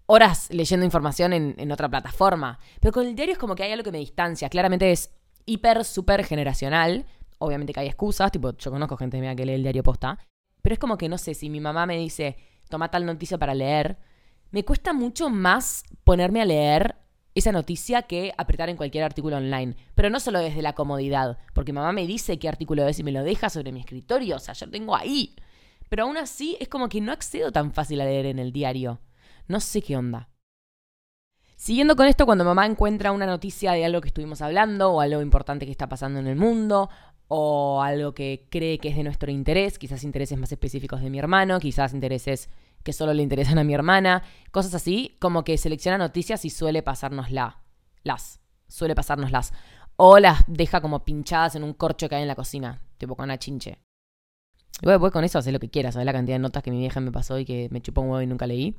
horas 0.07 0.49
leyendo 0.51 0.85
información 0.85 1.33
en, 1.33 1.55
en 1.59 1.71
otra 1.71 1.89
plataforma, 1.89 2.59
pero 2.81 2.93
con 2.93 3.07
el 3.07 3.15
diario 3.15 3.35
es 3.35 3.39
como 3.39 3.55
que 3.55 3.63
hay 3.63 3.73
algo 3.73 3.85
que 3.85 3.93
me 3.93 3.99
distancia. 3.99 4.49
Claramente 4.49 4.91
es 4.91 5.11
hiper, 5.47 5.85
súper 5.85 6.25
generacional, 6.25 7.07
Obviamente 7.39 7.73
que 7.73 7.81
hay 7.81 7.89
excusas, 7.89 8.33
tipo, 8.33 8.57
yo 8.57 8.71
conozco 8.71 8.97
gente 8.97 9.21
mía 9.21 9.35
que 9.35 9.45
lee 9.45 9.55
el 9.55 9.63
diario 9.63 9.83
posta. 9.83 10.19
Pero 10.63 10.73
es 10.73 10.79
como 10.79 10.97
que 10.97 11.09
no 11.09 11.19
sé, 11.19 11.35
si 11.35 11.51
mi 11.51 11.61
mamá 11.61 11.87
me 11.87 11.99
dice, 11.99 12.37
toma 12.69 12.91
tal 12.91 13.05
noticia 13.05 13.39
para 13.39 13.55
leer, 13.55 13.99
me 14.51 14.65
cuesta 14.65 14.93
mucho 14.93 15.29
más 15.29 15.85
ponerme 16.05 16.41
a 16.41 16.47
leer 16.47 16.97
esa 17.35 17.53
noticia 17.53 18.03
que 18.03 18.33
apretar 18.37 18.69
en 18.69 18.77
cualquier 18.77 19.05
artículo 19.05 19.37
online. 19.37 19.77
Pero 19.95 20.11
no 20.11 20.21
solo 20.21 20.39
desde 20.39 20.63
la 20.63 20.75
comodidad, 20.75 21.39
porque 21.53 21.73
mamá 21.73 21.93
me 21.93 22.07
dice 22.07 22.39
qué 22.39 22.49
artículo 22.49 22.87
es 22.87 22.99
y 22.99 23.03
me 23.03 23.13
lo 23.13 23.23
deja 23.23 23.51
sobre 23.51 23.73
mi 23.73 23.81
escritorio, 23.81 24.37
o 24.37 24.39
sea, 24.39 24.55
yo 24.55 24.67
lo 24.67 24.73
tengo 24.73 24.97
ahí. 24.97 25.35
Pero 25.89 26.05
aún 26.05 26.17
así 26.17 26.57
es 26.61 26.69
como 26.69 26.89
que 26.89 27.01
no 27.01 27.13
accedo 27.13 27.53
tan 27.53 27.73
fácil 27.73 28.01
a 28.01 28.05
leer 28.05 28.27
en 28.27 28.39
el 28.39 28.53
diario. 28.53 29.01
No 29.49 29.61
sé 29.61 29.83
qué 29.83 29.97
onda. 29.97 30.29
Siguiendo 31.57 31.97
con 31.97 32.07
esto, 32.07 32.27
cuando 32.27 32.45
mamá 32.45 32.67
encuentra 32.67 33.13
una 33.13 33.27
noticia 33.27 33.73
de 33.73 33.85
algo 33.85 34.01
que 34.01 34.09
estuvimos 34.09 34.43
hablando 34.43 34.93
o 34.93 35.01
algo 35.01 35.23
importante 35.23 35.67
que 35.67 35.73
está 35.73 35.89
pasando 35.89 36.19
en 36.19 36.27
el 36.27 36.37
mundo 36.37 36.91
o 37.29 37.81
algo 37.83 38.13
que 38.13 38.47
cree 38.51 38.79
que 38.79 38.89
es 38.89 38.97
de 38.97 39.05
nuestro 39.05 39.31
interés, 39.31 39.79
quizás 39.79 40.05
intereses 40.05 40.39
más 40.39 40.53
específicos 40.53 41.01
de 41.01 41.11
mi 41.11 41.19
hermano, 41.19 41.59
quizás 41.61 41.95
intereses 41.95 42.51
que 42.85 42.93
solo 42.93 43.13
le 43.13 43.23
interesan 43.23 43.59
a 43.59 43.65
mi 43.65 43.75
hermana, 43.75 44.23
cosas 44.53 44.75
así, 44.75 45.17
como 45.19 45.43
que 45.43 45.59
selecciona 45.59 45.99
noticias 45.99 46.45
y 46.45 46.51
suele 46.51 46.83
pasárnosla, 46.83 47.63
las, 48.05 48.41
suele 48.69 48.95
pasárnoslas, 48.95 49.53
o 49.97 50.19
las 50.19 50.45
deja 50.47 50.81
como 50.81 51.05
pinchadas 51.05 51.57
en 51.57 51.65
un 51.65 51.73
corcho 51.73 52.09
que 52.09 52.15
hay 52.15 52.23
en 52.23 52.29
la 52.29 52.37
cocina, 52.37 52.83
tipo 52.99 53.17
con 53.17 53.25
una 53.25 53.39
chinche. 53.39 53.79
Y 54.83 54.87
bueno, 54.87 55.01
pues 55.01 55.13
con 55.13 55.25
eso 55.25 55.39
hacer 55.39 55.53
lo 55.53 55.61
que 55.61 55.71
quieras, 55.71 55.95
¿sabes 55.95 56.07
la 56.07 56.13
cantidad 56.13 56.37
de 56.37 56.41
notas 56.41 56.63
que 56.63 56.71
mi 56.71 56.79
vieja 56.79 57.01
me 57.01 57.11
pasó 57.11 57.39
y 57.39 57.45
que 57.45 57.69
me 57.71 57.81
chupó 57.81 58.03
un 58.03 58.11
huevo 58.11 58.23
y 58.23 58.27
nunca 58.27 58.47
leí? 58.47 58.77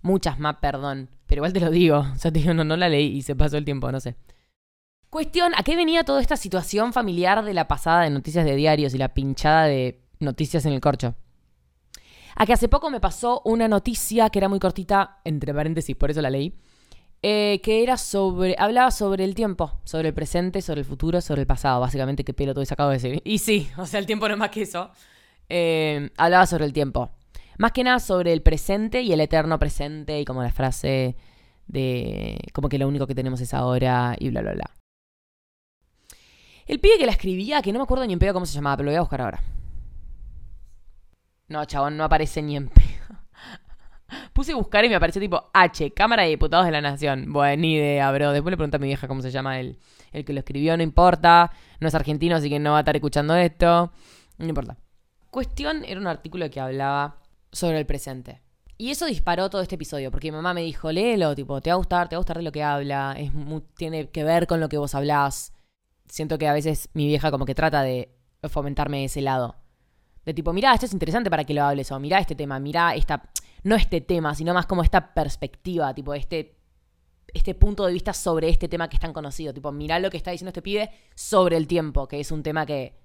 Muchas 0.00 0.38
más, 0.38 0.56
perdón, 0.56 1.10
pero 1.26 1.40
igual 1.40 1.52
te 1.52 1.60
lo 1.60 1.70
digo, 1.70 1.98
o 2.14 2.16
sea, 2.16 2.32
te 2.32 2.40
digo, 2.40 2.54
no, 2.54 2.64
no 2.64 2.76
la 2.76 2.88
leí 2.88 3.16
y 3.16 3.22
se 3.22 3.36
pasó 3.36 3.58
el 3.58 3.64
tiempo, 3.64 3.92
no 3.92 4.00
sé. 4.00 4.16
Cuestión, 5.10 5.52
¿a 5.56 5.62
qué 5.62 5.76
venía 5.76 6.04
toda 6.04 6.22
esta 6.22 6.38
situación 6.38 6.94
familiar 6.94 7.44
de 7.44 7.52
la 7.52 7.68
pasada 7.68 8.02
de 8.02 8.10
noticias 8.10 8.46
de 8.46 8.56
diarios 8.56 8.94
y 8.94 8.98
la 8.98 9.12
pinchada 9.12 9.66
de 9.66 10.00
noticias 10.20 10.64
en 10.64 10.72
el 10.72 10.80
corcho? 10.80 11.14
A 12.36 12.46
que 12.46 12.52
hace 12.52 12.68
poco 12.68 12.90
me 12.90 13.00
pasó 13.00 13.42
una 13.44 13.68
noticia 13.68 14.30
que 14.30 14.38
era 14.38 14.48
muy 14.48 14.58
cortita, 14.58 15.20
entre 15.24 15.52
paréntesis, 15.54 15.96
por 15.96 16.10
eso 16.10 16.22
la 16.22 16.30
leí, 16.30 16.54
eh, 17.22 17.60
que 17.62 17.82
era 17.82 17.96
sobre, 17.96 18.56
hablaba 18.58 18.90
sobre 18.90 19.24
el 19.24 19.34
tiempo, 19.34 19.80
sobre 19.84 20.08
el 20.08 20.14
presente, 20.14 20.60
sobre 20.60 20.80
el 20.80 20.86
futuro, 20.86 21.20
sobre 21.20 21.42
el 21.42 21.46
pasado, 21.46 21.80
básicamente 21.80 22.24
qué 22.24 22.34
pelo 22.34 22.52
todo 22.52 22.64
acabo 22.68 22.90
de 22.90 22.96
decir. 22.96 23.22
Y 23.24 23.38
sí, 23.38 23.68
o 23.76 23.86
sea, 23.86 24.00
el 24.00 24.06
tiempo 24.06 24.26
no 24.26 24.34
es 24.34 24.40
más 24.40 24.50
que 24.50 24.62
eso. 24.62 24.90
Eh, 25.48 26.10
hablaba 26.16 26.46
sobre 26.46 26.64
el 26.64 26.72
tiempo. 26.72 27.10
Más 27.58 27.72
que 27.72 27.84
nada 27.84 28.00
sobre 28.00 28.32
el 28.32 28.42
presente 28.42 29.02
y 29.02 29.12
el 29.12 29.20
eterno 29.20 29.58
presente 29.58 30.20
y 30.20 30.24
como 30.24 30.42
la 30.42 30.50
frase 30.50 31.16
de 31.66 32.40
como 32.52 32.68
que 32.68 32.78
lo 32.78 32.88
único 32.88 33.06
que 33.06 33.14
tenemos 33.14 33.40
es 33.40 33.54
ahora 33.54 34.16
y 34.18 34.30
bla, 34.30 34.42
bla, 34.42 34.54
bla. 34.54 34.70
El 36.66 36.80
pibe 36.80 36.98
que 36.98 37.06
la 37.06 37.12
escribía, 37.12 37.62
que 37.62 37.72
no 37.72 37.78
me 37.78 37.84
acuerdo 37.84 38.06
ni 38.06 38.14
en 38.14 38.18
pedo 38.18 38.32
cómo 38.32 38.46
se 38.46 38.54
llamaba, 38.54 38.78
pero 38.78 38.86
lo 38.86 38.90
voy 38.92 38.96
a 38.96 39.00
buscar 39.02 39.20
ahora. 39.20 39.42
No, 41.52 41.64
chabón, 41.66 41.96
no 41.96 42.04
aparece 42.04 42.40
ni 42.40 42.56
en 42.56 42.68
pedo. 42.68 42.86
Puse 44.32 44.52
a 44.52 44.56
buscar 44.56 44.84
y 44.84 44.88
me 44.88 44.94
apareció 44.94 45.20
tipo 45.20 45.50
H, 45.52 45.92
Cámara 45.92 46.22
de 46.22 46.30
Diputados 46.30 46.64
de 46.64 46.72
la 46.72 46.80
Nación. 46.80 47.32
Bueno, 47.32 47.60
ni 47.60 47.74
idea, 47.74 48.10
bro. 48.10 48.32
Después 48.32 48.50
le 48.50 48.56
pregunté 48.56 48.76
a 48.76 48.80
mi 48.80 48.86
vieja 48.86 49.06
cómo 49.06 49.20
se 49.20 49.30
llama 49.30 49.60
el, 49.60 49.78
el 50.12 50.24
que 50.24 50.32
lo 50.32 50.38
escribió, 50.38 50.76
no 50.76 50.82
importa. 50.82 51.52
No 51.78 51.88
es 51.88 51.94
argentino, 51.94 52.36
así 52.36 52.48
que 52.48 52.58
no 52.58 52.72
va 52.72 52.78
a 52.78 52.80
estar 52.80 52.96
escuchando 52.96 53.36
esto. 53.36 53.92
No 54.38 54.48
importa. 54.48 54.78
Cuestión 55.30 55.84
era 55.84 56.00
un 56.00 56.06
artículo 56.06 56.48
que 56.50 56.60
hablaba 56.60 57.18
sobre 57.52 57.78
el 57.78 57.84
presente. 57.84 58.40
Y 58.78 58.90
eso 58.90 59.04
disparó 59.04 59.50
todo 59.50 59.60
este 59.60 59.74
episodio, 59.74 60.10
porque 60.10 60.32
mi 60.32 60.36
mamá 60.36 60.54
me 60.54 60.62
dijo, 60.62 60.90
léelo, 60.90 61.34
tipo, 61.34 61.60
te 61.60 61.68
va 61.68 61.74
a 61.74 61.76
gustar, 61.76 62.08
te 62.08 62.16
va 62.16 62.18
a 62.18 62.22
gustar 62.22 62.38
de 62.38 62.42
lo 62.42 62.50
que 62.50 62.62
habla, 62.62 63.14
es 63.16 63.30
tiene 63.76 64.08
que 64.08 64.24
ver 64.24 64.46
con 64.46 64.58
lo 64.58 64.68
que 64.68 64.78
vos 64.78 64.94
hablás 64.94 65.52
siento 66.12 66.36
que 66.36 66.46
a 66.46 66.52
veces 66.52 66.90
mi 66.92 67.06
vieja 67.06 67.30
como 67.30 67.46
que 67.46 67.54
trata 67.54 67.82
de 67.82 68.14
fomentarme 68.42 69.04
ese 69.04 69.22
lado. 69.22 69.56
De 70.24 70.34
tipo, 70.34 70.52
mirá, 70.52 70.72
esto 70.74 70.86
es 70.86 70.92
interesante 70.92 71.30
para 71.30 71.44
que 71.44 71.54
lo 71.54 71.64
hables, 71.64 71.90
o 71.90 71.98
mirá 71.98 72.18
este 72.18 72.34
tema, 72.34 72.58
mirá 72.60 72.94
esta, 72.94 73.30
no 73.64 73.74
este 73.74 74.00
tema, 74.00 74.34
sino 74.34 74.54
más 74.54 74.66
como 74.66 74.82
esta 74.82 75.14
perspectiva, 75.14 75.92
tipo, 75.94 76.14
este, 76.14 76.56
este 77.34 77.54
punto 77.54 77.86
de 77.86 77.92
vista 77.92 78.12
sobre 78.12 78.48
este 78.48 78.68
tema 78.68 78.88
que 78.88 78.96
es 78.96 79.00
tan 79.00 79.12
conocido. 79.12 79.52
Tipo, 79.52 79.72
mirá 79.72 79.98
lo 79.98 80.10
que 80.10 80.16
está 80.16 80.30
diciendo 80.30 80.50
este 80.50 80.62
pibe 80.62 80.90
sobre 81.14 81.56
el 81.56 81.66
tiempo, 81.66 82.06
que 82.06 82.20
es 82.20 82.30
un 82.30 82.42
tema 82.42 82.66
que 82.66 82.98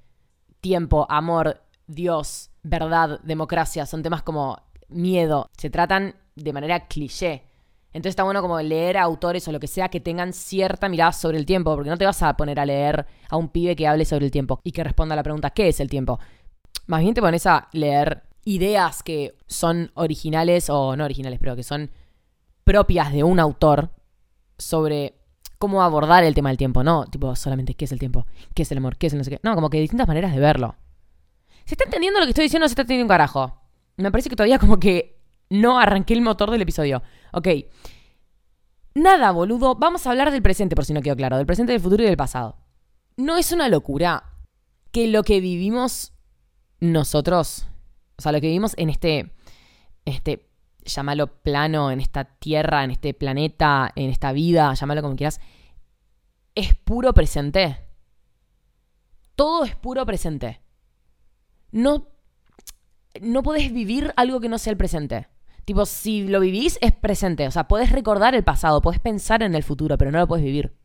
tiempo, 0.59 1.05
amor, 1.09 1.61
Dios, 1.87 2.51
verdad, 2.63 3.19
democracia, 3.23 3.85
son 3.85 4.03
temas 4.03 4.23
como 4.23 4.61
miedo, 4.89 5.49
se 5.57 5.69
tratan 5.69 6.15
de 6.35 6.53
manera 6.53 6.87
cliché. 6.87 7.43
Entonces 7.93 8.11
está 8.11 8.23
bueno 8.23 8.41
como 8.41 8.59
leer 8.61 8.97
a 8.97 9.03
autores 9.03 9.47
o 9.47 9.51
lo 9.51 9.59
que 9.59 9.67
sea 9.67 9.89
que 9.89 9.99
tengan 9.99 10.33
cierta 10.33 10.89
mirada 10.89 11.13
sobre 11.13 11.37
el 11.37 11.45
tiempo, 11.45 11.73
porque 11.73 11.89
no 11.89 11.97
te 11.97 12.05
vas 12.05 12.21
a 12.21 12.35
poner 12.35 12.59
a 12.59 12.65
leer 12.65 13.07
a 13.29 13.37
un 13.37 13.49
pibe 13.49 13.75
que 13.75 13.87
hable 13.87 14.05
sobre 14.05 14.25
el 14.25 14.31
tiempo 14.31 14.59
y 14.63 14.71
que 14.71 14.83
responda 14.83 15.13
a 15.13 15.15
la 15.15 15.23
pregunta 15.23 15.49
¿qué 15.49 15.69
es 15.69 15.79
el 15.79 15.89
tiempo? 15.89 16.19
Más 16.87 17.01
bien 17.01 17.13
te 17.13 17.21
pones 17.21 17.45
a 17.45 17.67
leer 17.73 18.23
ideas 18.45 19.03
que 19.03 19.35
son 19.45 19.91
originales 19.93 20.69
o 20.69 20.95
no 20.95 21.03
originales, 21.03 21.39
pero 21.39 21.55
que 21.55 21.63
son 21.63 21.91
propias 22.63 23.11
de 23.11 23.23
un 23.23 23.39
autor 23.39 23.91
sobre 24.57 25.15
cómo 25.57 25.83
abordar 25.83 26.23
el 26.23 26.33
tema 26.33 26.49
del 26.49 26.57
tiempo, 26.57 26.83
no 26.83 27.05
tipo 27.05 27.35
solamente 27.35 27.73
qué 27.73 27.85
es 27.85 27.91
el 27.91 27.99
tiempo, 27.99 28.25
qué 28.53 28.63
es 28.63 28.71
el 28.71 28.77
amor, 28.77 28.97
qué 28.97 29.07
es 29.07 29.13
el 29.13 29.17
no 29.19 29.23
sé 29.23 29.31
qué. 29.31 29.39
No, 29.43 29.53
como 29.55 29.69
que 29.69 29.79
distintas 29.79 30.07
maneras 30.07 30.33
de 30.33 30.39
verlo. 30.39 30.75
¿Se 31.65 31.73
está 31.73 31.83
entendiendo 31.83 32.19
lo 32.19 32.25
que 32.25 32.29
estoy 32.29 32.43
diciendo 32.43 32.65
o 32.65 32.69
se 32.69 32.73
está 32.73 32.83
entendiendo 32.83 33.05
un 33.05 33.09
carajo? 33.09 33.59
Me 33.97 34.11
parece 34.11 34.29
que 34.29 34.35
todavía 34.35 34.59
como 34.59 34.79
que 34.79 35.19
no 35.49 35.79
arranqué 35.79 36.13
el 36.13 36.21
motor 36.21 36.51
del 36.51 36.61
episodio. 36.61 37.03
Ok. 37.33 37.47
Nada, 38.95 39.31
boludo. 39.31 39.75
Vamos 39.75 40.07
a 40.07 40.11
hablar 40.11 40.31
del 40.31 40.41
presente, 40.41 40.75
por 40.75 40.85
si 40.85 40.93
no 40.93 41.01
quedó 41.01 41.15
claro. 41.15 41.37
Del 41.37 41.45
presente, 41.45 41.73
del 41.73 41.81
futuro 41.81 42.03
y 42.03 42.05
del 42.05 42.17
pasado. 42.17 42.57
No 43.17 43.37
es 43.37 43.51
una 43.51 43.67
locura 43.67 44.23
que 44.91 45.07
lo 45.07 45.23
que 45.23 45.41
vivimos 45.41 46.13
nosotros, 46.79 47.67
o 48.17 48.21
sea, 48.21 48.31
lo 48.31 48.41
que 48.41 48.47
vivimos 48.47 48.73
en 48.77 48.89
este, 48.89 49.33
este 50.05 50.47
llámalo 50.87 51.27
plano, 51.27 51.91
en 51.91 51.99
esta 51.99 52.25
tierra, 52.25 52.83
en 52.83 52.91
este 52.91 53.13
planeta, 53.13 53.91
en 53.95 54.09
esta 54.09 54.31
vida, 54.31 54.73
llámalo 54.73 55.01
como 55.01 55.15
quieras, 55.15 55.39
es 56.55 56.73
puro 56.73 57.13
presente. 57.13 57.77
Todo 59.35 59.65
es 59.65 59.75
puro 59.75 60.05
presente. 60.05 60.61
No, 61.71 62.07
no 63.21 63.43
podés 63.43 63.71
vivir 63.71 64.13
algo 64.15 64.39
que 64.39 64.49
no 64.49 64.57
sea 64.57 64.71
el 64.71 64.77
presente. 64.77 65.27
Tipo, 65.65 65.85
si 65.85 66.27
lo 66.27 66.39
vivís, 66.39 66.79
es 66.81 66.93
presente. 66.93 67.47
O 67.47 67.51
sea, 67.51 67.67
podés 67.67 67.91
recordar 67.91 68.33
el 68.33 68.43
pasado, 68.43 68.81
podés 68.81 68.99
pensar 68.99 69.43
en 69.43 69.53
el 69.53 69.63
futuro, 69.63 69.97
pero 69.97 70.11
no 70.11 70.17
lo 70.17 70.27
podés 70.27 70.45
vivir. 70.45 70.75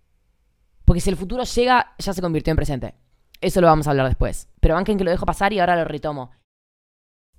Porque 0.84 1.00
si 1.00 1.08
el 1.08 1.16
futuro 1.16 1.44
llega, 1.44 1.94
ya 1.98 2.12
se 2.12 2.20
convirtió 2.20 2.50
en 2.50 2.56
presente. 2.56 2.94
Eso 3.42 3.60
lo 3.60 3.66
vamos 3.66 3.86
a 3.86 3.90
hablar 3.90 4.06
después. 4.06 4.48
Pero 4.60 4.76
banquen 4.76 4.96
que 4.96 5.04
lo 5.04 5.10
dejo 5.10 5.26
pasar 5.26 5.52
y 5.52 5.58
ahora 5.58 5.76
lo 5.76 5.84
retomo. 5.84 6.30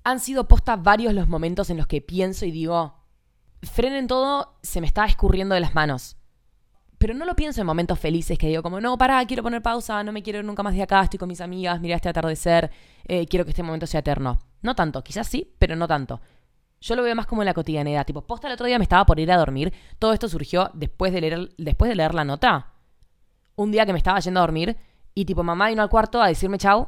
Han 0.03 0.19
sido 0.19 0.49
posta 0.49 0.75
varios 0.75 1.13
los 1.13 1.29
momentos 1.29 1.69
en 1.69 1.77
los 1.77 1.87
que 1.87 2.01
pienso 2.01 2.45
y 2.45 2.51
digo, 2.51 2.93
frenen 3.61 4.07
todo, 4.07 4.59
se 4.61 4.81
me 4.81 4.87
está 4.87 5.05
escurriendo 5.05 5.55
de 5.55 5.61
las 5.61 5.73
manos. 5.73 6.17
Pero 6.97 7.13
no 7.13 7.25
lo 7.25 7.35
pienso 7.35 7.61
en 7.61 7.67
momentos 7.67 7.99
felices 7.99 8.37
que 8.37 8.47
digo 8.47 8.61
como, 8.61 8.81
no, 8.81 8.97
pará, 8.97 9.25
quiero 9.25 9.43
poner 9.43 9.61
pausa, 9.61 10.03
no 10.03 10.11
me 10.11 10.21
quiero 10.23 10.39
ir 10.39 10.45
nunca 10.45 10.61
más 10.61 10.73
de 10.73 10.83
acá, 10.83 11.01
estoy 11.01 11.19
con 11.19 11.29
mis 11.29 11.39
amigas, 11.39 11.79
mira 11.79 11.95
este 11.95 12.09
atardecer, 12.09 12.69
eh, 13.05 13.25
quiero 13.27 13.45
que 13.45 13.51
este 13.51 13.63
momento 13.63 13.87
sea 13.87 14.01
eterno. 14.01 14.39
No 14.61 14.75
tanto, 14.75 15.03
quizás 15.05 15.27
sí, 15.27 15.55
pero 15.57 15.77
no 15.77 15.87
tanto. 15.87 16.19
Yo 16.81 16.97
lo 16.97 17.03
veo 17.03 17.15
más 17.15 17.27
como 17.27 17.41
en 17.41 17.45
la 17.45 17.53
cotidianidad. 17.53 18.05
Tipo, 18.05 18.27
posta 18.27 18.47
el 18.47 18.53
otro 18.53 18.65
día 18.65 18.77
me 18.77 18.83
estaba 18.83 19.05
por 19.05 19.17
ir 19.21 19.31
a 19.31 19.37
dormir. 19.37 19.73
Todo 19.99 20.11
esto 20.11 20.27
surgió 20.27 20.69
después 20.73 21.13
de 21.13 21.21
leer, 21.21 21.49
después 21.57 21.87
de 21.87 21.95
leer 21.95 22.13
la 22.13 22.25
nota. 22.25 22.73
Un 23.55 23.71
día 23.71 23.85
que 23.85 23.93
me 23.93 23.99
estaba 23.99 24.19
yendo 24.19 24.41
a 24.41 24.43
dormir 24.43 24.77
y 25.13 25.25
tipo 25.25 25.43
mamá 25.43 25.69
vino 25.69 25.81
al 25.81 25.89
cuarto 25.89 26.21
a 26.21 26.27
decirme 26.27 26.57
chau. 26.57 26.87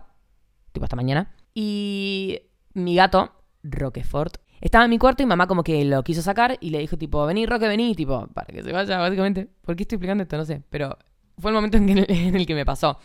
Tipo 0.72 0.86
hasta 0.86 0.96
mañana. 0.96 1.32
Y 1.53 2.39
mi 2.74 2.96
gato, 2.96 3.32
Roquefort, 3.63 4.38
estaba 4.62 4.86
en 4.86 4.89
mi 4.89 4.98
cuarto 4.98 5.24
y 5.24 5.25
mamá 5.25 5.48
como 5.48 5.63
que 5.63 5.84
lo 5.86 6.03
quiso 6.03 6.22
sacar 6.22 6.58
y 6.60 6.70
le 6.70 6.79
dijo 6.79 6.98
tipo, 6.98 7.25
vení 7.25 7.46
Roque, 7.46 7.67
vení, 7.67 7.96
tipo, 7.96 8.27
para 8.34 8.48
que 8.48 8.63
se 8.63 8.72
vaya 8.72 8.98
básicamente. 8.98 9.48
¿Por 9.62 9.75
qué 9.75 9.84
estoy 9.84 9.98
explicando 9.98 10.24
esto? 10.24 10.38
No 10.38 10.46
sé, 10.46 10.62
pero 10.70 10.98
fue 11.38 11.51
el 11.51 11.55
momento 11.55 11.77
en, 11.77 11.89
en 12.10 12.36
el 12.36 12.46
que 12.46 12.55
me 12.55 12.65
pasó. 12.65 13.00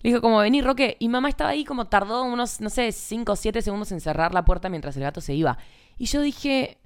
Le 0.00 0.10
dijo 0.10 0.20
como, 0.20 0.38
vení 0.38 0.60
Roque. 0.60 0.96
Y 0.98 1.08
mamá 1.08 1.28
estaba 1.28 1.50
ahí 1.50 1.64
como 1.64 1.86
tardó 1.86 2.24
unos, 2.24 2.60
no 2.60 2.70
sé, 2.70 2.92
5 2.92 3.32
o 3.32 3.36
7 3.36 3.62
segundos 3.62 3.92
en 3.92 4.00
cerrar 4.00 4.34
la 4.34 4.44
puerta 4.44 4.68
mientras 4.68 4.96
el 4.96 5.02
gato 5.02 5.20
se 5.20 5.34
iba. 5.34 5.58
Y 5.96 6.06
yo 6.06 6.20
dije, 6.20 6.78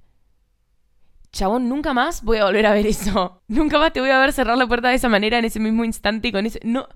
chabón, 1.32 1.68
nunca 1.68 1.94
más 1.94 2.22
voy 2.22 2.38
a 2.38 2.44
volver 2.44 2.66
a 2.66 2.72
ver 2.72 2.86
eso. 2.86 3.42
Nunca 3.48 3.78
más 3.78 3.92
te 3.92 4.00
voy 4.00 4.10
a 4.10 4.18
ver 4.18 4.32
cerrar 4.32 4.56
la 4.56 4.66
puerta 4.66 4.88
de 4.88 4.96
esa 4.96 5.08
manera 5.08 5.38
en 5.38 5.44
ese 5.44 5.60
mismo 5.60 5.84
instante 5.84 6.28
y 6.28 6.32
con 6.32 6.46
ese... 6.46 6.60
No, 6.64 6.88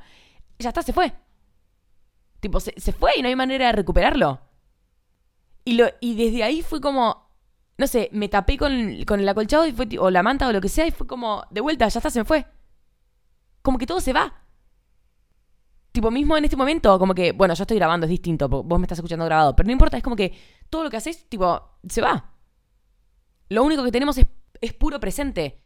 ya 0.62 0.70
está, 0.70 0.82
se 0.82 0.92
fue. 0.92 1.12
Tipo, 2.40 2.58
se, 2.60 2.72
fue 2.92 3.12
y 3.16 3.22
no 3.22 3.28
hay 3.28 3.36
manera 3.36 3.66
de 3.66 3.72
recuperarlo. 3.72 4.40
Y, 5.64 5.74
lo, 5.74 5.86
y 6.00 6.16
desde 6.16 6.42
ahí 6.42 6.62
fue 6.62 6.80
como, 6.80 7.30
no 7.78 7.86
sé, 7.86 8.08
me 8.12 8.28
tapé 8.28 8.58
con, 8.58 9.04
con 9.04 9.20
el 9.20 9.28
acolchado 9.28 9.66
y 9.66 9.72
fue, 9.72 9.86
o 9.98 10.10
la 10.10 10.22
manta 10.22 10.48
o 10.48 10.52
lo 10.52 10.60
que 10.60 10.68
sea 10.68 10.86
y 10.86 10.90
fue 10.90 11.06
como, 11.06 11.44
de 11.50 11.60
vuelta, 11.60 11.86
ya 11.86 11.98
está, 11.98 12.10
se 12.10 12.18
me 12.18 12.24
fue. 12.24 12.46
Como 13.62 13.78
que 13.78 13.86
todo 13.86 14.00
se 14.00 14.12
va. 14.12 14.34
Tipo, 15.92 16.10
mismo 16.10 16.36
en 16.36 16.44
este 16.44 16.56
momento, 16.56 16.98
como 16.98 17.14
que, 17.14 17.32
bueno, 17.32 17.54
yo 17.54 17.62
estoy 17.62 17.76
grabando, 17.76 18.06
es 18.06 18.10
distinto, 18.10 18.48
vos 18.48 18.78
me 18.78 18.86
estás 18.86 18.98
escuchando 18.98 19.26
grabado, 19.26 19.54
pero 19.54 19.66
no 19.66 19.72
importa, 19.72 19.98
es 19.98 20.02
como 20.02 20.16
que 20.16 20.32
todo 20.70 20.84
lo 20.84 20.90
que 20.90 20.96
haces, 20.96 21.28
tipo, 21.28 21.78
se 21.86 22.00
va. 22.00 22.32
Lo 23.50 23.62
único 23.62 23.84
que 23.84 23.92
tenemos 23.92 24.16
es, 24.16 24.26
es 24.62 24.72
puro 24.72 24.98
presente, 24.98 25.62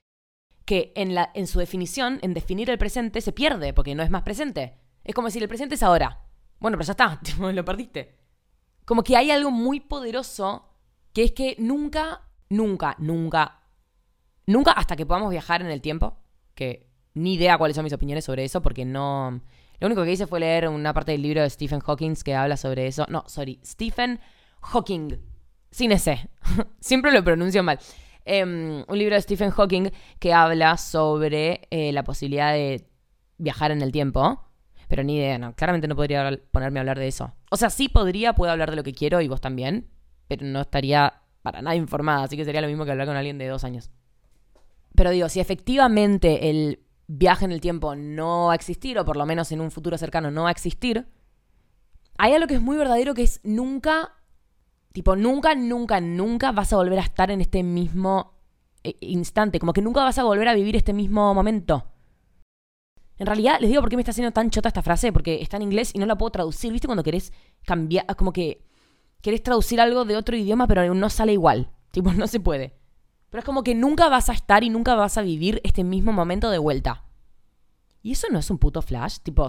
que 0.67 0.93
en, 0.97 1.15
la, 1.15 1.31
en 1.35 1.47
su 1.47 1.61
definición, 1.61 2.19
en 2.23 2.35
definir 2.35 2.69
el 2.69 2.77
presente, 2.77 3.21
se 3.21 3.33
pierde, 3.33 3.73
porque 3.73 3.95
no 3.95 4.03
es 4.03 4.11
más 4.11 4.23
presente. 4.23 4.77
Es 5.07 5.15
como 5.15 5.29
decir, 5.29 5.43
el 5.43 5.49
presente 5.49 5.77
es 5.77 5.83
ahora. 5.83 6.27
Bueno, 6.59 6.77
pero 6.77 6.87
ya 6.87 6.93
está, 6.93 7.21
lo 7.53 7.65
perdiste. 7.65 8.19
Como 8.85 9.03
que 9.03 9.17
hay 9.17 9.31
algo 9.31 9.51
muy 9.51 9.81
poderoso, 9.81 10.69
que 11.13 11.25
es 11.25 11.33
que 11.33 11.57
nunca, 11.59 12.23
nunca, 12.51 12.97
nunca, 12.99 13.63
nunca, 14.47 14.73
hasta 14.73 14.97
que 14.97 15.07
podamos 15.07 15.31
viajar 15.31 15.63
en 15.63 15.69
el 15.69 15.81
tiempo, 15.81 16.19
que 16.55 16.91
ni 17.15 17.35
idea 17.35 17.57
cuáles 17.57 17.77
son 17.77 17.85
mis 17.85 17.93
opiniones 17.93 18.25
sobre 18.25 18.45
eso, 18.45 18.61
porque 18.63 18.85
no 18.85 19.41
lo 19.79 19.87
único 19.87 20.05
que 20.05 20.13
hice 20.13 20.27
fue 20.27 20.41
leer 20.41 20.69
una 20.69 20.93
parte 20.93 21.13
del 21.13 21.23
libro 21.23 21.43
de 21.43 21.51
Stephen 21.51 21.81
Hawking 21.81 22.15
que 22.17 22.35
habla 22.35 22.57
sobre 22.57 22.87
eso. 22.87 23.07
No, 23.09 23.25
sorry, 23.27 23.61
Stephen 23.65 24.21
Hawking. 24.63 25.19
Sin 25.71 25.93
ese. 25.93 26.31
Siempre 26.81 27.13
lo 27.13 27.23
pronuncio 27.23 27.63
mal. 27.63 27.79
Em, 28.25 28.85
un 28.89 28.99
libro 28.99 29.15
de 29.15 29.23
Stephen 29.23 29.51
Hawking 29.51 29.91
que 30.19 30.33
habla 30.33 30.77
sobre 30.79 31.69
eh, 31.71 31.93
la 31.93 32.03
posibilidad 32.03 32.53
de 32.53 32.89
viajar 33.39 33.71
en 33.71 33.83
el 33.83 33.93
tiempo. 33.93 34.46
Pero 34.89 35.03
ni 35.03 35.17
idea, 35.17 35.39
no. 35.39 35.55
Claramente 35.55 35.89
no 35.89 35.97
podría 35.97 36.39
ponerme 36.51 36.79
a 36.79 36.83
hablar 36.83 36.99
de 36.99 37.09
eso. 37.09 37.35
O 37.51 37.57
sea, 37.57 37.71
sí 37.71 37.89
podría, 37.89 38.35
puedo 38.35 38.53
hablar 38.53 38.71
de 38.71 38.77
lo 38.77 38.85
que 38.85 38.93
quiero 38.93 39.21
y 39.21 39.29
vos 39.29 39.41
también. 39.41 39.89
Pero 40.29 40.47
no 40.47 40.61
estaría 40.61 41.23
para 41.43 41.63
nada 41.63 41.77
informada. 41.77 42.25
Así 42.25 42.37
que 42.37 42.45
sería 42.45 42.61
lo 42.61 42.69
mismo 42.69 42.85
que 42.85 42.93
hablar 42.93 43.07
con 43.07 43.17
alguien 43.17 43.39
de 43.39 43.49
dos 43.49 43.65
años. 43.65 43.91
Pero 44.95 45.11
digo, 45.11 45.29
si 45.29 45.41
efectivamente 45.41 46.51
el 46.51 46.81
viaje 47.07 47.45
en 47.45 47.53
el 47.53 47.61
tiempo 47.61 47.95
no 47.95 48.47
va 48.47 48.53
a 48.53 48.57
existir, 48.57 48.99
o 48.99 49.05
por 49.05 49.17
lo 49.17 49.27
menos 49.27 49.53
en 49.53 49.61
un 49.61 49.71
futuro 49.71 49.99
cercano 49.99 50.31
no 50.31 50.45
va 50.45 50.49
a 50.49 50.53
existir, 50.53 51.07
hay 52.19 52.33
algo 52.33 52.47
que 52.47 52.55
es 52.55 52.61
muy 52.61 52.77
verdadero 52.77 53.15
que 53.15 53.23
es 53.23 53.41
nunca, 53.45 54.15
tipo, 54.93 55.17
nunca, 55.17 55.55
nunca, 55.55 56.01
nunca 56.01 56.53
vas 56.53 56.73
a 56.73 56.77
volver 56.77 56.99
a 56.99 57.03
estar 57.03 57.31
en 57.31 57.41
este 57.41 57.63
mismo 57.63 58.35
eh, 58.83 58.97
instante, 59.01 59.59
como 59.61 59.73
que 59.73 59.83
nunca 59.83 60.03
vas 60.03 60.19
a 60.19 60.25
volver 60.25 60.49
a 60.49 60.55
vivir 60.55 60.77
este 60.77 60.93
mismo 60.93 61.35
momento. 61.35 61.87
En 63.19 63.27
realidad, 63.27 63.59
les 63.61 63.71
digo 63.71 63.81
por 63.81 63.89
qué 63.89 63.97
me 63.97 64.03
está 64.03 64.11
haciendo 64.11 64.33
tan 64.33 64.51
chota 64.51 64.69
esta 64.69 64.83
frase, 64.83 65.13
porque 65.13 65.41
está 65.41 65.57
en 65.57 65.63
inglés 65.63 65.91
y 65.95 65.99
no 65.99 66.07
la 66.07 66.19
puedo 66.19 66.31
traducir. 66.31 66.73
¿Viste 66.73 66.87
cuando 66.87 67.03
querés 67.03 67.33
cambiar, 67.65 68.05
como 68.17 68.33
que 68.33 68.63
querés 69.23 69.43
traducir 69.43 69.81
algo 69.81 70.05
de 70.05 70.17
otro 70.17 70.37
idioma, 70.37 70.67
pero 70.67 70.95
no 70.95 71.11
sale 71.11 71.33
igual? 71.33 71.71
Tipo, 71.91 72.13
no 72.13 72.27
se 72.27 72.41
puede. 72.41 72.77
Pero 73.31 73.39
es 73.41 73.45
como 73.45 73.63
que 73.63 73.75
nunca 73.75 74.09
vas 74.09 74.29
a 74.29 74.33
estar 74.33 74.65
y 74.65 74.71
nunca 74.71 74.95
vas 74.95 75.17
a 75.17 75.23
vivir 75.23 75.61
este 75.65 75.83
mismo 75.83 76.13
momento 76.13 76.51
de 76.51 76.59
vuelta. 76.59 77.05
Y 78.03 78.13
eso 78.13 78.29
no 78.31 78.39
es 78.39 78.51
un 78.51 78.59
puto 78.59 78.83
flash. 78.83 79.19
Tipo, 79.23 79.49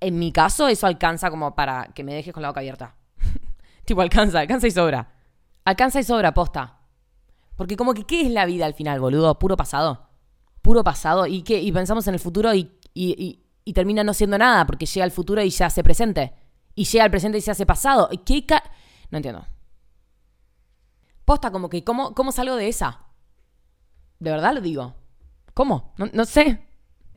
en 0.00 0.18
mi 0.18 0.30
caso, 0.30 0.68
eso 0.68 0.86
alcanza 0.86 1.30
como 1.30 1.54
para 1.54 1.86
que 1.94 2.04
me 2.04 2.14
dejes 2.14 2.34
con 2.34 2.42
la 2.42 2.48
boca 2.48 2.60
abierta. 2.60 2.96
tipo, 3.84 4.02
alcanza, 4.02 4.40
alcanza 4.40 4.66
y 4.66 4.70
sobra. 4.70 5.12
Alcanza 5.64 6.00
y 6.00 6.04
sobra, 6.04 6.34
posta. 6.34 6.80
Porque 7.56 7.76
como 7.76 7.94
que, 7.94 8.04
¿qué 8.04 8.22
es 8.22 8.30
la 8.30 8.44
vida 8.44 8.66
al 8.66 8.74
final, 8.74 9.00
boludo? 9.00 9.38
Puro 9.38 9.56
pasado. 9.56 10.11
Puro 10.62 10.82
pasado. 10.84 11.26
¿Y 11.26 11.42
qué? 11.42 11.60
Y 11.60 11.72
pensamos 11.72 12.06
en 12.08 12.14
el 12.14 12.20
futuro 12.20 12.54
y, 12.54 12.70
y, 12.94 13.40
y, 13.64 13.72
termina 13.72 14.04
no 14.04 14.14
siendo 14.14 14.38
nada, 14.38 14.64
porque 14.66 14.86
llega 14.86 15.04
el 15.04 15.10
futuro 15.10 15.42
y 15.42 15.50
se 15.50 15.64
hace 15.64 15.82
presente. 15.82 16.32
Y 16.74 16.84
llega 16.84 17.04
el 17.04 17.10
presente 17.10 17.38
y 17.38 17.40
se 17.40 17.50
hace 17.50 17.66
pasado. 17.66 18.08
¿Qué 18.24 18.46
no 19.10 19.18
entiendo. 19.18 19.46
Posta, 21.24 21.52
como 21.52 21.68
que, 21.68 21.84
¿cómo, 21.84 22.14
cómo 22.14 22.32
salgo 22.32 22.56
de 22.56 22.68
esa? 22.68 23.06
De 24.18 24.30
verdad 24.30 24.54
lo 24.54 24.60
digo. 24.60 24.94
¿Cómo? 25.54 25.92
No, 25.96 26.24
sé. 26.24 26.66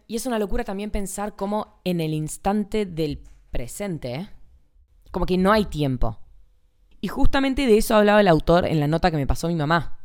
Y 0.07 0.15
es 0.17 0.25
una 0.25 0.39
locura 0.39 0.63
también 0.63 0.91
pensar 0.91 1.35
cómo 1.35 1.79
en 1.83 2.01
el 2.01 2.13
instante 2.13 2.85
del 2.85 3.23
presente, 3.49 4.29
como 5.11 5.25
que 5.25 5.37
no 5.37 5.51
hay 5.51 5.65
tiempo. 5.65 6.19
Y 6.99 7.07
justamente 7.07 7.65
de 7.65 7.77
eso 7.77 7.95
hablaba 7.95 8.21
el 8.21 8.27
autor 8.27 8.65
en 8.65 8.79
la 8.79 8.87
nota 8.87 9.09
que 9.09 9.17
me 9.17 9.27
pasó 9.27 9.47
mi 9.47 9.55
mamá. 9.55 10.04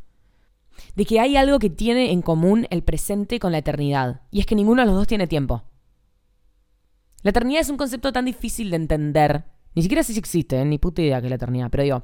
De 0.94 1.04
que 1.04 1.20
hay 1.20 1.37
algo 1.37 1.58
que 1.58 1.70
tiene 1.70 2.12
en 2.12 2.22
común 2.22 2.66
el 2.70 2.82
presente 2.82 3.38
con 3.38 3.52
la 3.52 3.58
eternidad. 3.58 4.22
Y 4.30 4.40
es 4.40 4.46
que 4.46 4.54
ninguno 4.54 4.82
de 4.82 4.87
los 4.87 4.96
dos 4.96 5.06
tiene 5.06 5.26
tiempo. 5.26 5.64
La 7.22 7.30
eternidad 7.30 7.60
es 7.60 7.70
un 7.70 7.76
concepto 7.76 8.12
tan 8.12 8.25
difícil 8.25 8.70
de 8.70 8.76
entender. 8.76 9.44
Ni 9.75 9.82
siquiera 9.82 10.02
sé 10.02 10.12
si 10.12 10.18
existe, 10.18 10.60
¿eh? 10.60 10.64
ni 10.64 10.78
puta 10.78 11.02
idea 11.02 11.20
que 11.20 11.26
es 11.26 11.30
la 11.30 11.37
eternidad. 11.37 11.68
Pero 11.70 11.82
digo, 11.82 12.02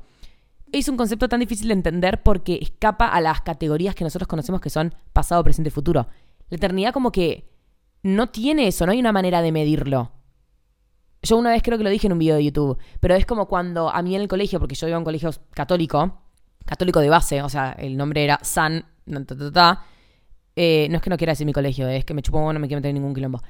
es 0.73 0.88
un 0.88 0.97
concepto 0.97 1.28
tan 1.28 1.40
difícil 1.40 1.68
de 1.68 1.75
entender 1.75 2.23
porque 2.23 2.59
escapa 2.61 3.09
a 3.09 3.21
las 3.21 3.40
categorías 3.40 3.95
que 3.95 4.04
nosotros 4.04 4.28
conocemos 4.28 4.61
que 4.61 4.71
son 4.71 4.95
pasado, 5.12 5.42
presente 5.42 5.68
y 5.68 5.73
futuro. 5.73 6.06
La 6.50 6.56
eternidad 6.56 6.92
como 6.92 7.12
que 7.12 7.49
no 8.02 8.28
tiene 8.28 8.68
eso, 8.68 8.87
no 8.87 8.92
hay 8.92 9.00
una 9.00 9.12
manera 9.12 9.42
de 9.42 9.52
medirlo. 9.52 10.12
Yo 11.23 11.37
una 11.37 11.50
vez 11.50 11.62
creo 11.62 11.78
que 11.78 11.85
lo 11.85 11.90
dije 11.90 12.06
en 12.06 12.12
un 12.12 12.18
video 12.18 12.37
de 12.37 12.45
YouTube, 12.45 12.78
pero 13.00 13.14
es 13.14 13.26
como 13.26 13.49
cuando 13.49 13.88
a 13.90 14.00
mí 14.02 14.14
en 14.14 14.23
el 14.23 14.28
colegio, 14.28 14.61
porque 14.61 14.75
yo 14.75 14.87
iba 14.87 14.97
a 14.97 14.99
un 14.99 15.04
colegio 15.04 15.30
católico, 15.50 16.23
católico 16.66 17.00
de 17.00 17.08
base, 17.08 17.42
o 17.42 17.49
sea, 17.49 17.73
el 17.78 17.96
nombre 17.96 18.23
era 18.25 18.38
San, 18.42 18.85
eh, 20.56 20.88
no 20.90 20.96
es 20.96 21.02
que 21.02 21.11
no 21.11 21.16
quiera 21.16 21.32
decir 21.32 21.46
mi 21.46 21.52
colegio, 21.52 21.88
es 21.88 22.04
que 22.04 22.14
me 22.14 22.23
chupo, 22.23 22.52
no 22.52 22.58
me 22.58 22.66
quiero 22.66 22.78
meter 22.78 22.90
en 22.90 22.96
ningún 22.96 23.14
quilombo. 23.14 23.42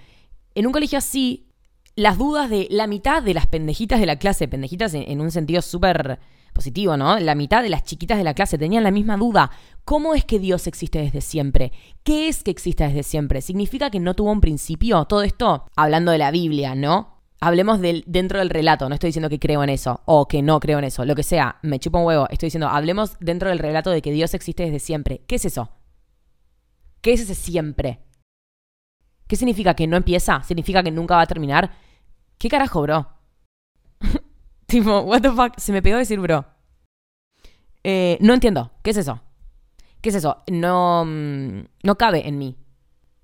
En 0.54 0.66
un 0.66 0.72
colegio 0.72 0.98
así, 0.98 1.48
las 1.94 2.18
dudas 2.18 2.50
de 2.50 2.68
la 2.70 2.86
mitad 2.86 3.22
de 3.22 3.34
las 3.34 3.46
pendejitas 3.46 3.98
de 3.98 4.06
la 4.06 4.16
clase, 4.16 4.48
pendejitas 4.48 4.94
en 4.94 5.20
un 5.20 5.30
sentido 5.30 5.62
súper 5.62 6.18
positivo, 6.56 6.96
¿no? 6.96 7.18
La 7.20 7.34
mitad 7.34 7.62
de 7.62 7.68
las 7.68 7.84
chiquitas 7.84 8.18
de 8.18 8.24
la 8.24 8.34
clase 8.34 8.58
tenían 8.58 8.82
la 8.82 8.90
misma 8.90 9.16
duda. 9.16 9.50
¿Cómo 9.84 10.14
es 10.14 10.24
que 10.24 10.38
Dios 10.38 10.66
existe 10.66 10.98
desde 10.98 11.20
siempre? 11.20 11.70
¿Qué 12.02 12.28
es 12.28 12.42
que 12.42 12.50
exista 12.50 12.88
desde 12.88 13.02
siempre? 13.02 13.42
¿Significa 13.42 13.90
que 13.90 14.00
no 14.00 14.14
tuvo 14.14 14.32
un 14.32 14.40
principio? 14.40 15.04
Todo 15.04 15.22
esto 15.22 15.66
hablando 15.76 16.10
de 16.10 16.18
la 16.18 16.30
Biblia, 16.30 16.74
¿no? 16.74 17.15
Hablemos 17.40 17.80
del, 17.80 18.02
dentro 18.06 18.38
del 18.38 18.50
relato, 18.50 18.88
no 18.88 18.94
estoy 18.94 19.08
diciendo 19.08 19.28
que 19.28 19.38
creo 19.38 19.62
en 19.62 19.68
eso 19.68 20.00
o 20.06 20.26
que 20.26 20.40
no 20.42 20.58
creo 20.58 20.78
en 20.78 20.84
eso, 20.84 21.04
lo 21.04 21.14
que 21.14 21.22
sea, 21.22 21.58
me 21.62 21.78
chupo 21.78 21.98
un 21.98 22.06
huevo, 22.06 22.26
estoy 22.30 22.46
diciendo, 22.46 22.68
hablemos 22.68 23.18
dentro 23.20 23.50
del 23.50 23.58
relato 23.58 23.90
de 23.90 24.00
que 24.00 24.10
Dios 24.10 24.32
existe 24.32 24.64
desde 24.64 24.78
siempre. 24.78 25.22
¿Qué 25.26 25.36
es 25.36 25.44
eso? 25.44 25.70
¿Qué 27.02 27.12
es 27.12 27.20
ese 27.20 27.34
siempre? 27.34 28.00
¿Qué 29.26 29.36
significa 29.36 29.74
que 29.74 29.86
no 29.86 29.96
empieza? 29.96 30.42
¿Significa 30.42 30.82
que 30.82 30.90
nunca 30.90 31.16
va 31.16 31.22
a 31.22 31.26
terminar? 31.26 31.72
¿Qué 32.38 32.48
carajo, 32.48 32.82
bro? 32.82 33.08
Tipo, 34.66 35.00
what 35.00 35.20
the 35.20 35.30
fuck, 35.30 35.58
se 35.58 35.72
me 35.72 35.82
pegó 35.82 35.98
decir 35.98 36.18
bro. 36.18 36.44
Eh, 37.84 38.18
no 38.20 38.34
entiendo. 38.34 38.72
¿Qué 38.82 38.90
es 38.90 38.96
eso? 38.96 39.20
¿Qué 40.00 40.08
es 40.08 40.16
eso? 40.16 40.42
No, 40.50 41.04
mm, 41.04 41.64
no 41.84 41.96
cabe 41.96 42.26
en 42.26 42.38
mí. 42.38 42.56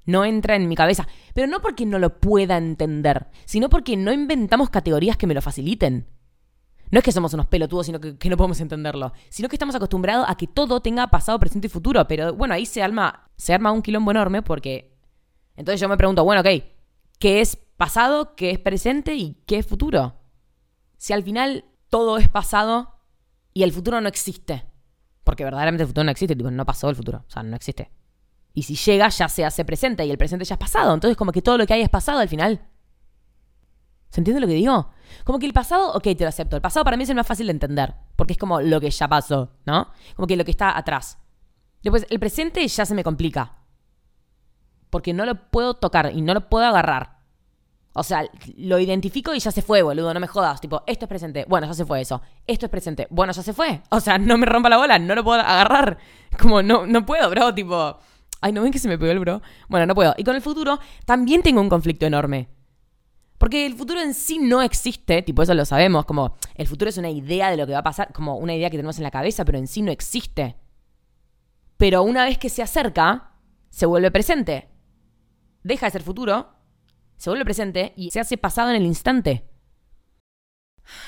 No 0.05 0.25
entra 0.25 0.57
en 0.57 0.69
mi 0.69 0.75
cabeza. 0.75 1.07
Pero 1.35 1.47
no 1.47 1.61
porque 1.61 1.87
no 1.87 1.99
lo 1.99 2.21
pueda 2.21 2.57
entender, 2.57 3.29
sino 3.45 3.69
porque 3.69 3.97
no 3.97 4.13
inventamos 4.13 4.71
categorías 4.71 5.17
que 5.17 5.27
me 5.27 5.35
lo 5.35 5.43
faciliten. 5.43 6.09
No 6.91 6.99
es 6.99 7.05
que 7.05 7.13
somos 7.13 7.33
unos 7.33 7.47
pelotudos, 7.47 7.87
sino 7.87 8.01
que, 8.01 8.29
no 8.29 8.37
podemos 8.37 8.61
entenderlo. 8.61 9.13
Sino 9.31 9.49
que 9.49 9.57
estamos 9.57 9.75
acostumbrados 9.75 10.27
a 10.29 10.37
que 10.37 10.47
todo 10.47 10.83
tenga 10.83 11.07
pasado, 11.07 11.39
presente 11.39 11.69
y 11.69 11.71
futuro. 11.71 12.07
Pero 12.07 12.35
bueno, 12.35 12.53
ahí 12.53 12.67
se 12.67 12.83
arma, 12.83 13.31
se 13.37 13.55
arma 13.55 13.73
un 13.73 13.81
quilombo 13.81 14.11
enorme 14.11 14.43
porque. 14.43 14.95
Entonces 15.57 15.81
yo 15.81 15.89
me 15.89 15.97
pregunto, 15.97 16.23
bueno, 16.25 16.43
ok, 16.43 16.63
¿qué 17.19 17.41
es 17.41 17.57
pasado, 17.57 18.35
qué 18.37 18.51
es 18.51 18.59
presente 18.59 19.15
y 19.15 19.43
qué 19.47 19.59
es 19.59 19.67
futuro? 19.67 20.17
Si 20.99 21.13
al 21.15 21.23
final 21.23 21.65
todo 21.89 22.19
es 22.19 22.29
pasado 22.29 22.99
y 23.55 23.63
el 23.63 23.73
futuro 23.73 24.01
no 24.01 24.09
existe. 24.09 24.67
Porque 25.25 25.45
verdaderamente 25.45 25.85
el 25.85 25.89
futuro 25.89 26.05
no 26.05 26.11
existe, 26.11 26.35
no 26.35 26.67
pasó 26.67 26.91
el 26.91 26.97
futuro. 26.97 27.25
O 27.27 27.31
sea, 27.31 27.43
no 27.43 27.57
existe. 27.57 27.91
Y 28.55 28.65
si 28.65 28.75
llega, 28.75 29.09
ya 29.09 29.29
se 29.29 29.45
hace 29.45 29.65
presente 29.65 30.05
y 30.05 30.11
el 30.11 30.19
presente 30.19 30.45
ya 30.45 30.55
es 30.55 30.59
pasado. 30.59 30.93
Entonces, 30.93 31.17
como 31.17 31.33
que 31.33 31.43
todo 31.43 31.59
lo 31.59 31.67
que 31.67 31.75
hay 31.75 31.83
es 31.83 31.89
pasado 31.89 32.19
al 32.19 32.29
final. 32.29 32.61
¿Se 34.11 34.21
entiende 34.21 34.41
lo 34.41 34.47
que 34.47 34.55
digo? 34.55 34.91
Como 35.25 35.39
que 35.39 35.47
el 35.47 35.55
pasado, 35.55 35.93
ok, 35.93 36.03
te 36.03 36.21
lo 36.21 36.29
acepto. 36.29 36.57
El 36.57 36.63
pasado 36.63 36.85
para 36.85 36.97
mí 36.99 37.05
es 37.05 37.09
el 37.09 37.17
más 37.17 37.27
fácil 37.27 37.47
de 37.47 37.53
entender. 37.53 37.95
Porque 38.15 38.35
es 38.35 38.39
como 38.39 38.61
lo 38.61 38.81
que 38.81 38.91
ya 38.91 39.09
pasó, 39.09 39.53
¿no? 39.65 39.89
Como 40.17 40.27
que 40.27 40.37
lo 40.37 40.45
que 40.45 40.51
está 40.51 40.77
atrás. 40.77 41.19
Después, 41.83 42.07
el 42.11 42.21
presente 42.21 42.67
ya 42.67 42.85
se 42.85 42.95
me 42.95 43.05
complica. 43.05 43.57
Porque 44.91 45.15
no 45.15 45.25
lo 45.25 45.51
puedo 45.51 45.75
tocar 45.75 46.13
y 46.15 46.21
no 46.21 46.35
lo 46.35 46.51
puedo 46.51 46.67
agarrar. 46.67 47.23
O 47.95 48.03
sea, 48.03 48.25
lo 48.57 48.79
identifico 48.79 49.35
y 49.35 49.39
ya 49.39 49.51
se 49.51 49.61
fue, 49.61 49.83
boludo, 49.83 50.13
no 50.15 50.21
me 50.21 50.27
jodas. 50.27 50.61
Tipo, 50.61 50.83
esto 50.87 51.05
es 51.05 51.09
presente. 51.09 51.45
Bueno, 51.49 51.67
ya 51.67 51.75
se 51.75 51.85
fue 51.85 52.01
eso. 52.01 52.23
Esto 52.47 52.67
es 52.67 52.71
presente. 52.71 53.07
Bueno, 53.11 53.33
ya 53.33 53.43
se 53.43 53.53
fue. 53.53 53.83
O 53.91 54.01
sea, 54.01 54.19
no 54.19 54.39
me 54.39 54.47
rompa 54.47 54.69
la 54.69 54.79
bola, 54.79 54.99
no 54.99 55.15
lo 55.15 55.25
puedo 55.25 55.41
agarrar. 55.41 55.99
Como, 56.41 56.63
no, 56.63 56.87
no 56.87 57.05
puedo, 57.05 57.29
bro. 57.31 57.55
Tipo, 57.55 57.99
ay, 58.43 58.53
¿no 58.53 58.63
ven 58.63 58.73
que 58.73 58.79
se 58.79 58.89
me 58.89 58.99
pegó 58.99 59.11
el 59.11 59.19
bro? 59.19 59.41
Bueno, 59.69 59.87
no 59.87 59.95
puedo. 59.95 60.15
Y 60.19 60.25
con 60.25 60.37
el 60.37 60.43
futuro 60.43 60.79
también 61.07 61.43
tengo 61.43 61.61
un 61.61 61.71
conflicto 61.71 62.05
enorme. 62.05 62.49
Porque 63.39 63.65
el 63.67 63.75
futuro 63.75 64.01
en 64.01 64.13
sí 64.13 64.39
no 64.39 64.61
existe, 64.61 65.23
tipo, 65.23 65.43
eso 65.43 65.55
lo 65.55 65.65
sabemos. 65.65 66.05
Como, 66.05 66.37
el 66.55 66.67
futuro 66.67 66.91
es 66.91 66.99
una 66.99 67.11
idea 67.11 67.51
de 67.51 67.57
lo 67.57 67.67
que 67.67 67.73
va 67.73 67.79
a 67.79 67.83
pasar, 67.83 68.13
como 68.13 68.37
una 68.37 68.55
idea 68.55 68.69
que 68.69 68.77
tenemos 68.77 68.99
en 68.99 69.05
la 69.05 69.11
cabeza, 69.11 69.45
pero 69.45 69.59
en 69.59 69.67
sí 69.67 69.83
no 69.83 69.91
existe. 69.91 70.57
Pero 71.79 72.03
una 72.03 72.25
vez 72.25 72.39
que 72.39 72.51
se 72.51 72.63
acerca, 72.63 73.33
se 73.71 73.87
vuelve 73.87 74.11
presente. 74.11 74.69
Deja 75.65 75.87
de 75.87 75.93
ser 75.93 76.03
futuro 76.03 76.63
se 77.23 77.31
vuelve 77.31 77.45
presente 77.45 77.93
y 77.97 78.11
se 78.11 78.19
hace 78.19 78.37
pasado 78.37 78.71
en 78.71 78.75
el 78.75 78.85
instante. 78.85 79.49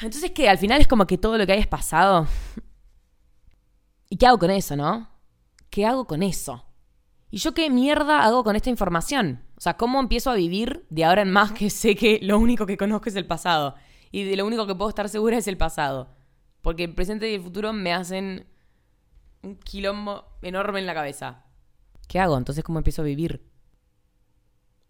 Entonces, 0.00 0.30
que 0.30 0.48
Al 0.48 0.58
final 0.58 0.80
es 0.80 0.86
como 0.86 1.08
que 1.08 1.18
todo 1.18 1.36
lo 1.36 1.44
que 1.44 1.54
hay 1.54 1.58
es 1.58 1.66
pasado. 1.66 2.28
¿Y 4.08 4.16
qué 4.16 4.28
hago 4.28 4.38
con 4.38 4.52
eso, 4.52 4.76
no? 4.76 5.08
¿Qué 5.70 5.84
hago 5.84 6.06
con 6.06 6.22
eso? 6.22 6.64
¿Y 7.34 7.38
yo 7.38 7.52
qué 7.52 7.68
mierda 7.68 8.22
hago 8.22 8.44
con 8.44 8.54
esta 8.54 8.70
información? 8.70 9.42
O 9.56 9.60
sea, 9.60 9.76
¿cómo 9.76 9.98
empiezo 9.98 10.30
a 10.30 10.36
vivir 10.36 10.86
de 10.88 11.04
ahora 11.04 11.22
en 11.22 11.32
más 11.32 11.50
que 11.50 11.68
sé 11.68 11.96
que 11.96 12.20
lo 12.22 12.38
único 12.38 12.64
que 12.64 12.76
conozco 12.76 13.08
es 13.08 13.16
el 13.16 13.26
pasado? 13.26 13.74
Y 14.12 14.22
de 14.22 14.36
lo 14.36 14.46
único 14.46 14.68
que 14.68 14.76
puedo 14.76 14.88
estar 14.88 15.08
segura 15.08 15.36
es 15.36 15.48
el 15.48 15.56
pasado. 15.56 16.14
Porque 16.62 16.84
el 16.84 16.94
presente 16.94 17.28
y 17.28 17.34
el 17.34 17.42
futuro 17.42 17.72
me 17.72 17.92
hacen 17.92 18.46
un 19.42 19.56
quilombo 19.56 20.26
enorme 20.42 20.78
en 20.78 20.86
la 20.86 20.94
cabeza. 20.94 21.42
¿Qué 22.06 22.20
hago? 22.20 22.38
Entonces, 22.38 22.62
¿cómo 22.62 22.78
empiezo 22.78 23.02
a 23.02 23.06
vivir? 23.06 23.50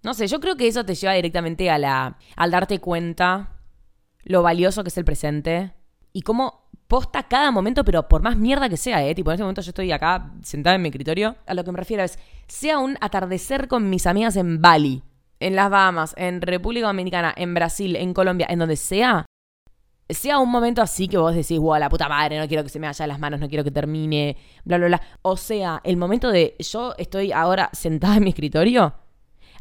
No 0.02 0.12
sé, 0.12 0.26
yo 0.26 0.38
creo 0.38 0.58
que 0.58 0.68
eso 0.68 0.84
te 0.84 0.96
lleva 0.96 1.14
directamente 1.14 1.70
a 1.70 1.78
la, 1.78 2.18
al 2.36 2.50
darte 2.50 2.78
cuenta 2.78 3.58
lo 4.22 4.42
valioso 4.42 4.82
que 4.82 4.90
es 4.90 4.98
el 4.98 5.06
presente 5.06 5.72
y 6.12 6.20
cómo 6.20 6.63
posta 6.88 7.24
cada 7.24 7.50
momento, 7.50 7.84
pero 7.84 8.08
por 8.08 8.22
más 8.22 8.36
mierda 8.36 8.68
que 8.68 8.76
sea, 8.76 9.04
¿eh? 9.06 9.14
Tipo, 9.14 9.30
en 9.30 9.34
este 9.34 9.42
momento 9.42 9.62
yo 9.62 9.70
estoy 9.70 9.90
acá 9.92 10.32
sentada 10.42 10.76
en 10.76 10.82
mi 10.82 10.88
escritorio. 10.88 11.36
A 11.46 11.54
lo 11.54 11.64
que 11.64 11.72
me 11.72 11.78
refiero 11.78 12.02
es, 12.02 12.18
sea 12.46 12.78
un 12.78 12.96
atardecer 13.00 13.68
con 13.68 13.90
mis 13.90 14.06
amigas 14.06 14.36
en 14.36 14.60
Bali, 14.60 15.02
en 15.40 15.56
las 15.56 15.70
Bahamas, 15.70 16.14
en 16.16 16.40
República 16.40 16.86
Dominicana, 16.86 17.32
en 17.36 17.54
Brasil, 17.54 17.96
en 17.96 18.14
Colombia, 18.14 18.46
en 18.50 18.58
donde 18.58 18.76
sea, 18.76 19.26
sea 20.08 20.38
un 20.38 20.50
momento 20.50 20.82
así 20.82 21.08
que 21.08 21.18
vos 21.18 21.34
decís, 21.34 21.58
wow, 21.58 21.78
la 21.78 21.88
puta 21.88 22.08
madre, 22.08 22.38
no 22.38 22.46
quiero 22.46 22.62
que 22.62 22.68
se 22.68 22.78
me 22.78 22.86
vaya 22.86 23.06
las 23.06 23.18
manos, 23.18 23.40
no 23.40 23.48
quiero 23.48 23.64
que 23.64 23.70
termine, 23.70 24.36
bla, 24.64 24.78
bla, 24.78 24.86
bla. 24.86 25.02
O 25.22 25.36
sea, 25.36 25.80
el 25.84 25.96
momento 25.96 26.30
de 26.30 26.56
yo 26.58 26.94
estoy 26.98 27.32
ahora 27.32 27.70
sentada 27.72 28.16
en 28.16 28.24
mi 28.24 28.30
escritorio 28.30 28.94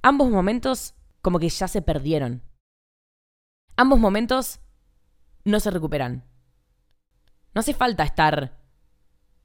Ambos 0.05 0.29
momentos 0.29 0.95
como 1.21 1.39
que 1.39 1.47
ya 1.47 1.69
se 1.69 1.81
perdieron. 1.81 2.41
Ambos 3.77 3.99
momentos 3.99 4.59
no 5.45 5.61
se 5.61 5.71
recuperan. 5.71 6.25
No 7.53 7.59
hace 7.59 7.73
falta 7.73 8.03
estar 8.03 8.57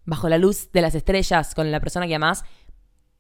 bajo 0.05 0.29
la 0.29 0.39
luz 0.39 0.71
de 0.73 0.81
las 0.81 0.95
estrellas 0.95 1.55
con 1.55 1.71
la 1.71 1.81
persona 1.81 2.07
que 2.07 2.15
amás 2.15 2.45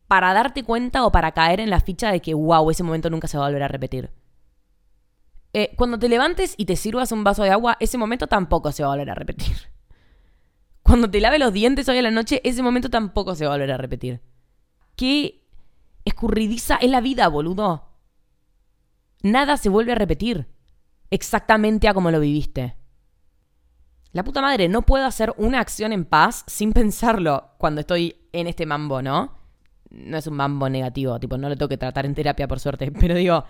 para 0.07 0.33
darte 0.33 0.65
cuenta 0.65 1.05
o 1.05 1.13
para 1.13 1.33
caer 1.33 1.61
en 1.61 1.71
la 1.71 1.81
ficha 1.81 2.11
de 2.11 2.21
que, 2.21 2.33
wow, 2.33 2.71
ese 2.71 2.83
momento 2.83 3.11
nunca 3.11 3.29
se 3.29 3.37
va 3.37 3.45
a 3.45 3.49
volver 3.49 3.63
a 3.63 3.69
repetir. 3.69 4.11
Eh, 5.53 5.75
cuando 5.77 5.99
te 5.99 6.09
levantes 6.09 6.55
y 6.57 6.65
te 6.65 6.77
sirvas 6.77 7.13
un 7.13 7.25
vaso 7.25 7.43
de 7.43 7.51
agua, 7.51 7.77
ese 7.81 7.99
momento 7.99 8.27
tampoco 8.27 8.73
se 8.73 8.83
va 8.83 8.89
a 8.89 8.93
volver 8.93 9.11
a 9.11 9.15
repetir. 9.15 9.57
Cuando 10.83 11.11
te 11.11 11.21
lave 11.21 11.39
los 11.39 11.53
dientes 11.53 11.87
hoy 11.91 11.99
a 11.99 12.03
la 12.03 12.11
noche, 12.11 12.41
ese 12.45 12.63
momento 12.63 12.89
tampoco 12.89 13.35
se 13.35 13.45
va 13.45 13.53
a 13.53 13.55
volver 13.57 13.73
a 13.73 13.77
repetir. 13.77 14.23
¿Qué 14.97 15.49
escurridiza 16.09 16.77
es 16.77 16.91
la 16.91 17.01
vida, 17.01 17.29
boludo. 17.29 17.85
Nada 19.23 19.57
se 19.57 19.69
vuelve 19.69 19.93
a 19.93 19.97
repetir 19.97 20.49
exactamente 21.11 21.89
a 21.89 21.95
como 21.95 22.11
lo 22.11 22.21
viviste. 22.21 22.77
La 24.13 24.25
puta 24.25 24.41
madre, 24.41 24.69
no 24.69 24.83
puedo 24.83 25.05
hacer 25.05 25.35
una 25.37 25.61
acción 25.61 25.93
en 25.93 26.05
paz 26.05 26.45
sin 26.47 26.73
pensarlo 26.73 27.51
cuando 27.59 27.81
estoy 27.81 28.17
en 28.33 28.47
este 28.47 28.67
mambo, 28.67 29.03
¿no? 29.03 29.37
No 29.91 30.17
es 30.17 30.27
un 30.27 30.35
mambo 30.35 30.69
negativo, 30.69 31.19
tipo, 31.19 31.37
no 31.37 31.49
lo 31.49 31.57
tengo 31.57 31.69
que 31.69 31.77
tratar 31.77 32.07
en 32.07 32.15
terapia 32.15 32.49
por 32.49 32.61
suerte, 32.61 32.91
pero 33.01 33.15
digo, 33.15 33.45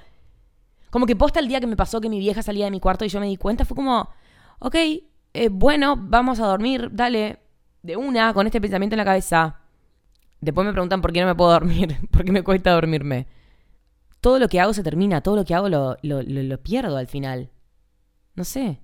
como 0.91 1.07
que 1.07 1.17
posta 1.17 1.41
el 1.41 1.49
día 1.49 1.61
que 1.61 1.67
me 1.67 1.77
pasó 1.77 2.01
que 2.01 2.09
mi 2.09 2.19
vieja 2.19 2.43
salía 2.43 2.65
de 2.65 2.71
mi 2.71 2.81
cuarto 2.81 3.05
y 3.05 3.09
yo 3.09 3.21
me 3.21 3.27
di 3.27 3.37
cuenta, 3.37 3.65
fue 3.65 3.77
como, 3.77 4.09
ok, 4.59 4.75
eh, 5.35 5.49
bueno, 5.51 5.97
vamos 5.97 6.41
a 6.41 6.47
dormir, 6.47 6.91
dale, 6.93 7.41
de 7.83 7.97
una, 7.97 8.33
con 8.35 8.47
este 8.47 8.61
pensamiento 8.61 8.95
en 8.95 8.99
la 8.99 9.05
cabeza. 9.05 9.61
Después 10.41 10.67
me 10.67 10.73
preguntan 10.73 11.01
por 11.01 11.13
qué 11.13 11.21
no 11.21 11.27
me 11.27 11.35
puedo 11.35 11.53
dormir, 11.53 11.97
por 12.11 12.25
qué 12.25 12.33
me 12.33 12.43
cuesta 12.43 12.73
dormirme. 12.73 13.27
Todo 14.21 14.39
lo 14.39 14.49
que 14.49 14.61
hago 14.61 14.75
se 14.75 14.83
termina, 14.83 15.21
todo 15.21 15.37
lo 15.37 15.45
que 15.45 15.55
hago 15.55 15.69
lo, 15.69 15.97
lo, 16.03 16.63
pierdo 16.63 16.97
al 16.97 17.07
final. 17.07 17.51
No 18.35 18.45
sé. 18.45 18.81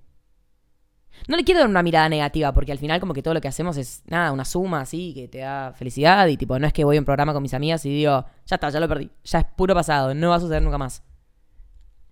No 1.27 1.37
le 1.37 1.43
quiero 1.43 1.59
dar 1.59 1.69
una 1.69 1.81
mirada 1.83 2.07
negativa, 2.09 2.53
porque 2.53 2.71
al 2.71 2.77
final 2.77 2.99
como 2.99 3.13
que 3.13 3.23
todo 3.23 3.33
lo 3.33 3.41
que 3.41 3.47
hacemos 3.47 3.77
es, 3.77 4.03
nada, 4.07 4.31
una 4.31 4.45
suma 4.45 4.81
así, 4.81 5.13
que 5.13 5.27
te 5.27 5.39
da 5.39 5.73
felicidad 5.73 6.27
y 6.27 6.37
tipo, 6.37 6.57
no 6.59 6.67
es 6.67 6.73
que 6.73 6.83
voy 6.83 6.97
a 6.97 6.99
un 6.99 7.05
programa 7.05 7.33
con 7.33 7.41
mis 7.41 7.53
amigas 7.53 7.85
y 7.85 7.89
digo, 7.89 8.25
ya 8.45 8.55
está, 8.55 8.69
ya 8.69 8.79
lo 8.79 8.87
perdí, 8.87 9.09
ya 9.23 9.39
es 9.39 9.45
puro 9.55 9.73
pasado, 9.73 10.13
no 10.13 10.29
va 10.29 10.35
a 10.35 10.39
suceder 10.39 10.61
nunca 10.61 10.77
más. 10.77 11.03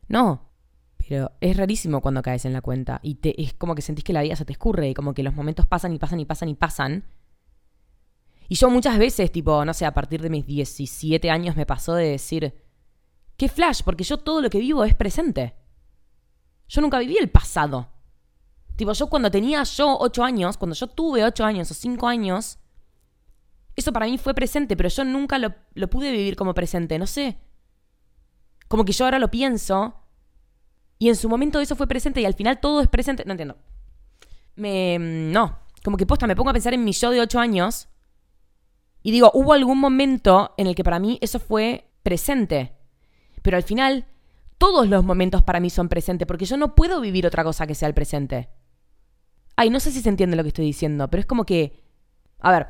No, 0.07 0.49
pero 0.97 1.31
es 1.41 1.55
rarísimo 1.57 2.01
cuando 2.01 2.21
caes 2.21 2.45
en 2.45 2.53
la 2.53 2.61
cuenta 2.61 2.99
y 3.03 3.15
te, 3.15 3.39
es 3.41 3.53
como 3.53 3.75
que 3.75 3.81
sentís 3.81 4.03
que 4.03 4.13
la 4.13 4.21
vida 4.21 4.35
se 4.35 4.45
te 4.45 4.53
escurre 4.53 4.89
y 4.89 4.93
como 4.93 5.13
que 5.13 5.23
los 5.23 5.33
momentos 5.33 5.65
pasan 5.65 5.93
y 5.93 5.99
pasan 5.99 6.19
y 6.19 6.25
pasan 6.25 6.49
y 6.49 6.55
pasan 6.55 7.03
y 8.49 8.55
yo 8.55 8.69
muchas 8.69 8.97
veces, 8.97 9.31
tipo, 9.31 9.63
no 9.65 9.73
sé, 9.73 9.85
a 9.85 9.93
partir 9.93 10.21
de 10.21 10.29
mis 10.29 10.45
17 10.45 11.29
años 11.29 11.55
me 11.55 11.65
pasó 11.65 11.95
de 11.95 12.09
decir, 12.09 12.53
¿qué 13.37 13.49
flash? 13.49 13.81
Porque 13.83 14.03
yo 14.03 14.17
todo 14.17 14.41
lo 14.41 14.49
que 14.49 14.59
vivo 14.59 14.83
es 14.83 14.93
presente. 14.93 15.55
Yo 16.67 16.81
nunca 16.81 16.99
viví 16.99 17.17
el 17.17 17.29
pasado. 17.29 17.89
Tipo, 18.75 18.93
yo 18.93 19.07
cuando 19.07 19.29
tenía 19.29 19.63
yo 19.63 19.97
8 19.99 20.23
años, 20.23 20.57
cuando 20.57 20.75
yo 20.75 20.87
tuve 20.87 21.23
8 21.23 21.45
años 21.45 21.69
o 21.69 21.73
5 21.73 22.07
años, 22.07 22.57
eso 23.75 23.93
para 23.93 24.05
mí 24.05 24.17
fue 24.17 24.33
presente, 24.33 24.75
pero 24.75 24.89
yo 24.89 25.03
nunca 25.03 25.37
lo, 25.37 25.53
lo 25.73 25.89
pude 25.89 26.11
vivir 26.11 26.35
como 26.35 26.53
presente, 26.53 26.97
no 26.97 27.07
sé. 27.07 27.37
Como 28.67 28.85
que 28.85 28.93
yo 28.93 29.05
ahora 29.05 29.19
lo 29.19 29.29
pienso 29.29 29.95
y 30.97 31.09
en 31.09 31.15
su 31.15 31.29
momento 31.29 31.59
eso 31.59 31.75
fue 31.75 31.87
presente 31.87 32.21
y 32.21 32.25
al 32.25 32.33
final 32.33 32.59
todo 32.59 32.81
es 32.81 32.87
presente. 32.87 33.23
No 33.25 33.31
entiendo. 33.33 33.57
Me. 34.55 34.97
No. 34.99 35.59
Como 35.83 35.97
que 35.97 36.05
posta, 36.05 36.27
me 36.27 36.35
pongo 36.35 36.49
a 36.49 36.53
pensar 36.53 36.73
en 36.73 36.83
mi 36.83 36.93
yo 36.93 37.11
de 37.11 37.19
8 37.21 37.39
años 37.39 37.89
y 39.03 39.11
digo, 39.11 39.29
hubo 39.33 39.53
algún 39.53 39.79
momento 39.79 40.53
en 40.57 40.67
el 40.67 40.75
que 40.75 40.83
para 40.83 40.97
mí 40.97 41.19
eso 41.21 41.39
fue 41.39 41.91
presente. 42.03 42.73
Pero 43.41 43.57
al 43.57 43.63
final, 43.63 44.07
todos 44.57 44.87
los 44.87 45.03
momentos 45.03 45.43
para 45.43 45.59
mí 45.59 45.69
son 45.69 45.89
presentes, 45.89 46.25
porque 46.25 46.45
yo 46.45 46.55
no 46.55 46.73
puedo 46.73 47.01
vivir 47.01 47.27
otra 47.27 47.43
cosa 47.43 47.67
que 47.67 47.75
sea 47.75 47.89
el 47.89 47.93
presente. 47.93 48.49
Ay, 49.55 49.69
no 49.69 49.79
sé 49.79 49.91
si 49.91 50.01
se 50.01 50.09
entiende 50.09 50.35
lo 50.35 50.43
que 50.43 50.49
estoy 50.49 50.65
diciendo, 50.65 51.07
pero 51.09 51.21
es 51.21 51.25
como 51.25 51.45
que. 51.45 51.81
A 52.39 52.51
ver, 52.51 52.67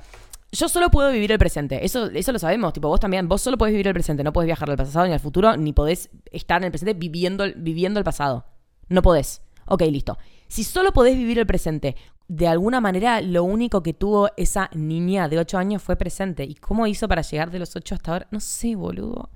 yo 0.52 0.70
solo 0.70 0.90
puedo 0.92 1.12
vivir 1.12 1.32
el 1.32 1.40
presente. 1.40 1.84
Eso, 1.84 2.06
eso 2.12 2.32
lo 2.32 2.40
sabemos. 2.40 2.74
Tipo, 2.74 2.88
vos 2.88 3.00
también, 3.00 3.28
vos 3.28 3.42
solo 3.42 3.58
podés 3.58 3.74
vivir 3.74 3.88
el 3.88 3.94
presente. 3.94 4.24
No 4.24 4.34
podés 4.34 4.48
viajar 4.48 4.70
al 4.70 4.78
pasado 4.78 5.08
ni 5.08 5.14
al 5.14 5.20
futuro, 5.20 5.58
ni 5.58 5.74
podés 5.74 6.10
estar 6.32 6.62
en 6.62 6.66
el 6.66 6.72
presente 6.72 6.94
viviendo, 6.94 7.46
viviendo 7.56 8.00
el 8.00 8.04
pasado. 8.04 8.46
No 8.90 9.02
podés. 9.02 9.42
Ok, 9.66 9.82
listo. 9.84 10.18
Si 10.48 10.64
solo 10.64 10.92
podés 10.94 11.18
vivir 11.18 11.40
el 11.40 11.48
presente, 11.48 11.96
de 12.28 12.48
alguna 12.48 12.82
manera 12.82 13.22
lo 13.22 13.44
único 13.44 13.82
que 13.82 13.94
tuvo 13.94 14.30
esa 14.38 14.70
niña 14.74 15.28
de 15.28 15.40
8 15.40 15.58
años 15.58 15.82
fue 15.82 15.96
presente. 15.96 16.44
¿Y 16.44 16.56
cómo 16.56 16.86
hizo 16.86 17.08
para 17.08 17.22
llegar 17.22 17.50
de 17.50 17.60
los 17.60 17.76
8 17.76 17.96
hasta 17.96 18.12
ahora? 18.12 18.28
No 18.32 18.40
sé, 18.40 18.76
boludo. 18.76 19.30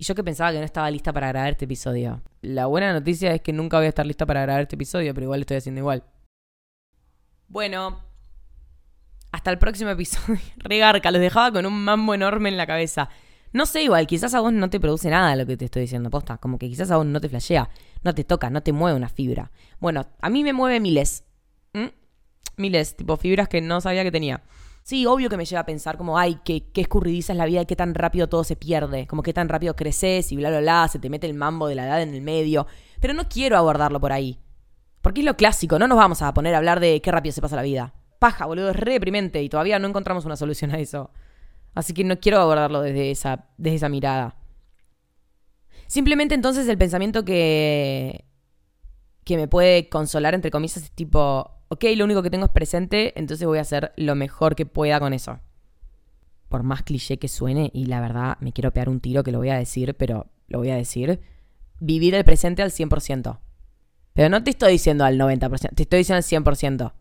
Y 0.00 0.04
yo 0.04 0.14
que 0.14 0.24
pensaba 0.24 0.50
que 0.50 0.58
no 0.58 0.64
estaba 0.64 0.90
lista 0.90 1.12
para 1.12 1.28
grabar 1.28 1.50
este 1.50 1.66
episodio. 1.66 2.22
La 2.40 2.64
buena 2.64 2.90
noticia 2.90 3.34
es 3.34 3.42
que 3.42 3.52
nunca 3.52 3.76
voy 3.76 3.84
a 3.84 3.90
estar 3.90 4.06
lista 4.06 4.24
para 4.24 4.40
grabar 4.40 4.62
este 4.62 4.76
episodio, 4.76 5.12
pero 5.12 5.24
igual 5.24 5.40
lo 5.40 5.42
estoy 5.42 5.58
haciendo 5.58 5.80
igual. 5.80 6.04
Bueno, 7.48 8.02
hasta 9.30 9.50
el 9.50 9.58
próximo 9.58 9.90
episodio. 9.90 10.40
Regarca, 10.56 11.10
los 11.10 11.20
dejaba 11.20 11.52
con 11.52 11.66
un 11.66 11.84
mambo 11.84 12.14
enorme 12.14 12.48
en 12.48 12.56
la 12.56 12.66
cabeza. 12.66 13.10
No 13.52 13.66
sé, 13.66 13.82
igual, 13.82 14.06
quizás 14.06 14.32
a 14.32 14.40
vos 14.40 14.54
no 14.54 14.70
te 14.70 14.80
produce 14.80 15.10
nada 15.10 15.36
lo 15.36 15.44
que 15.44 15.58
te 15.58 15.66
estoy 15.66 15.82
diciendo, 15.82 16.08
posta. 16.08 16.38
Como 16.38 16.58
que 16.58 16.70
quizás 16.70 16.90
a 16.90 16.96
vos 16.96 17.04
no 17.04 17.20
te 17.20 17.28
flashea, 17.28 17.68
no 18.02 18.14
te 18.14 18.24
toca, 18.24 18.48
no 18.48 18.62
te 18.62 18.72
mueve 18.72 18.96
una 18.96 19.10
fibra. 19.10 19.50
Bueno, 19.80 20.06
a 20.18 20.30
mí 20.30 20.42
me 20.42 20.54
mueve 20.54 20.80
miles. 20.80 21.24
Miles, 22.56 22.96
tipo 22.96 23.18
fibras 23.18 23.50
que 23.50 23.60
no 23.60 23.82
sabía 23.82 24.02
que 24.02 24.10
tenía. 24.10 24.42
Sí, 24.82 25.06
obvio 25.06 25.28
que 25.28 25.36
me 25.36 25.44
lleva 25.44 25.60
a 25.60 25.66
pensar 25.66 25.96
como, 25.96 26.18
ay, 26.18 26.40
qué, 26.44 26.70
qué 26.72 26.80
escurridiza 26.80 27.32
es 27.32 27.36
la 27.36 27.46
vida 27.46 27.62
y 27.62 27.66
qué 27.66 27.76
tan 27.76 27.94
rápido 27.94 28.28
todo 28.28 28.44
se 28.44 28.56
pierde, 28.56 29.06
como 29.06 29.22
qué 29.22 29.32
tan 29.32 29.48
rápido 29.48 29.76
creces 29.76 30.32
y 30.32 30.36
bla, 30.36 30.48
bla, 30.50 30.60
bla, 30.60 30.88
se 30.88 30.98
te 30.98 31.10
mete 31.10 31.26
el 31.26 31.34
mambo 31.34 31.68
de 31.68 31.74
la 31.74 31.86
edad 31.86 32.02
en 32.02 32.14
el 32.14 32.22
medio. 32.22 32.66
Pero 33.00 33.14
no 33.14 33.28
quiero 33.28 33.56
abordarlo 33.56 34.00
por 34.00 34.12
ahí. 34.12 34.40
Porque 35.02 35.20
es 35.20 35.26
lo 35.26 35.36
clásico, 35.36 35.78
no 35.78 35.86
nos 35.86 35.96
vamos 35.96 36.22
a 36.22 36.34
poner 36.34 36.54
a 36.54 36.58
hablar 36.58 36.80
de 36.80 37.00
qué 37.00 37.10
rápido 37.10 37.32
se 37.32 37.40
pasa 37.40 37.56
la 37.56 37.62
vida. 37.62 37.94
Paja, 38.18 38.46
boludo, 38.46 38.70
es 38.70 38.76
re 38.76 38.92
deprimente 38.92 39.42
y 39.42 39.48
todavía 39.48 39.78
no 39.78 39.88
encontramos 39.88 40.24
una 40.24 40.36
solución 40.36 40.72
a 40.72 40.78
eso. 40.78 41.10
Así 41.74 41.94
que 41.94 42.04
no 42.04 42.18
quiero 42.18 42.40
abordarlo 42.40 42.82
desde 42.82 43.10
esa, 43.10 43.46
desde 43.56 43.76
esa 43.76 43.88
mirada. 43.88 44.36
Simplemente 45.86 46.34
entonces 46.34 46.68
el 46.68 46.78
pensamiento 46.78 47.24
que, 47.24 48.24
que 49.24 49.36
me 49.36 49.48
puede 49.48 49.88
consolar, 49.88 50.34
entre 50.34 50.50
comillas, 50.50 50.78
es 50.78 50.90
tipo, 50.90 51.59
ok, 51.70 51.84
lo 51.96 52.04
único 52.04 52.22
que 52.22 52.30
tengo 52.30 52.46
es 52.46 52.50
presente, 52.50 53.12
entonces 53.18 53.46
voy 53.46 53.58
a 53.58 53.62
hacer 53.62 53.92
lo 53.96 54.16
mejor 54.16 54.56
que 54.56 54.66
pueda 54.66 54.98
con 54.98 55.12
eso. 55.12 55.38
Por 56.48 56.64
más 56.64 56.82
cliché 56.82 57.18
que 57.18 57.28
suene, 57.28 57.70
y 57.72 57.86
la 57.86 58.00
verdad 58.00 58.36
me 58.40 58.52
quiero 58.52 58.72
pegar 58.72 58.88
un 58.88 59.00
tiro 59.00 59.22
que 59.22 59.30
lo 59.30 59.38
voy 59.38 59.50
a 59.50 59.56
decir, 59.56 59.94
pero 59.94 60.26
lo 60.48 60.58
voy 60.58 60.70
a 60.70 60.76
decir, 60.76 61.20
vivir 61.78 62.16
el 62.16 62.24
presente 62.24 62.62
al 62.62 62.72
100%. 62.72 63.38
Pero 64.14 64.28
no 64.28 64.42
te 64.42 64.50
estoy 64.50 64.72
diciendo 64.72 65.04
al 65.04 65.16
90%, 65.16 65.70
te 65.74 65.84
estoy 65.84 65.98
diciendo 66.00 66.16
al 66.16 66.44
100%. 66.44 66.92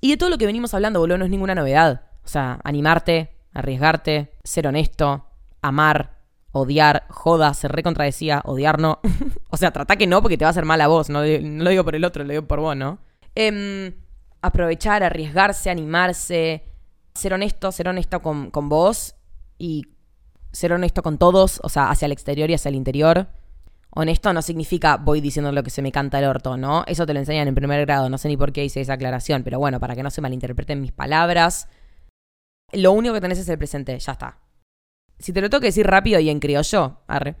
Y 0.00 0.10
de 0.10 0.16
todo 0.16 0.28
lo 0.28 0.38
que 0.38 0.46
venimos 0.46 0.74
hablando, 0.74 0.98
boludo, 0.98 1.18
no 1.18 1.24
es 1.24 1.30
ninguna 1.30 1.54
novedad. 1.54 2.02
O 2.24 2.28
sea, 2.28 2.58
animarte, 2.64 3.30
arriesgarte, 3.54 4.32
ser 4.42 4.66
honesto, 4.66 5.24
amar, 5.62 6.16
odiar, 6.50 7.06
joda, 7.10 7.54
ser 7.54 7.70
recontradecía, 7.70 8.42
odiar 8.44 8.80
no. 8.80 8.98
o 9.50 9.56
sea, 9.56 9.70
trata 9.70 9.94
que 9.94 10.08
no 10.08 10.20
porque 10.20 10.36
te 10.36 10.44
va 10.44 10.48
a 10.48 10.50
hacer 10.50 10.64
mal 10.64 10.80
a 10.80 10.88
vos, 10.88 11.10
no, 11.10 11.20
no 11.20 11.64
lo 11.64 11.70
digo 11.70 11.84
por 11.84 11.94
el 11.94 12.04
otro, 12.04 12.24
lo 12.24 12.30
digo 12.30 12.42
por 12.48 12.58
vos, 12.58 12.76
¿no? 12.76 12.98
Em, 13.38 13.92
aprovechar, 14.40 15.02
arriesgarse, 15.02 15.68
animarse, 15.68 16.64
ser 17.14 17.34
honesto, 17.34 17.70
ser 17.70 17.86
honesto 17.88 18.22
con, 18.22 18.50
vos 18.50 19.14
y 19.58 19.88
ser 20.52 20.72
honesto 20.72 21.02
con 21.02 21.18
todos, 21.18 21.60
o 21.62 21.68
sea, 21.68 21.90
hacia 21.90 22.06
el 22.06 22.12
exterior 22.12 22.50
y 22.50 22.54
hacia 22.54 22.70
el 22.70 22.74
interior. 22.74 23.28
Honesto 23.90 24.32
no 24.32 24.40
significa 24.40 24.96
voy 24.96 25.20
diciendo 25.20 25.52
lo 25.52 25.62
que 25.62 25.68
se 25.68 25.82
me 25.82 25.92
canta 25.92 26.18
el 26.18 26.24
orto, 26.24 26.56
¿no? 26.56 26.84
Eso 26.86 27.04
te 27.04 27.12
lo 27.12 27.18
enseñan 27.18 27.46
en 27.46 27.54
primer 27.54 27.84
grado, 27.84 28.08
no 28.08 28.16
sé 28.16 28.28
ni 28.28 28.38
por 28.38 28.52
qué 28.52 28.64
hice 28.64 28.80
esa 28.80 28.94
aclaración, 28.94 29.42
pero 29.42 29.58
bueno, 29.58 29.80
para 29.80 29.94
que 29.94 30.02
no 30.02 30.10
se 30.10 30.22
malinterpreten 30.22 30.80
mis 30.80 30.92
palabras. 30.92 31.68
Lo 32.72 32.92
único 32.92 33.12
que 33.12 33.20
tenés 33.20 33.38
es 33.38 33.48
el 33.50 33.58
presente, 33.58 33.98
ya 33.98 34.12
está. 34.12 34.38
Si 35.18 35.34
te 35.34 35.42
lo 35.42 35.50
tengo 35.50 35.60
que 35.60 35.68
decir 35.68 35.86
rápido 35.86 36.20
y 36.20 36.30
en 36.30 36.40
criollo, 36.40 37.00
arre, 37.06 37.36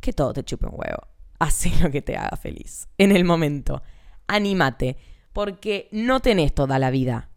que 0.00 0.14
todo 0.14 0.32
te 0.32 0.42
chupe 0.42 0.66
un 0.66 0.74
huevo. 0.74 1.06
Haz 1.38 1.66
lo 1.82 1.90
que 1.90 2.00
te 2.00 2.16
haga 2.16 2.36
feliz, 2.38 2.88
en 2.96 3.12
el 3.12 3.24
momento 3.24 3.82
anímate, 4.34 4.96
porque 5.32 5.88
no 5.92 6.20
tenés 6.20 6.54
toda 6.54 6.78
la 6.78 6.90
vida. 6.90 7.30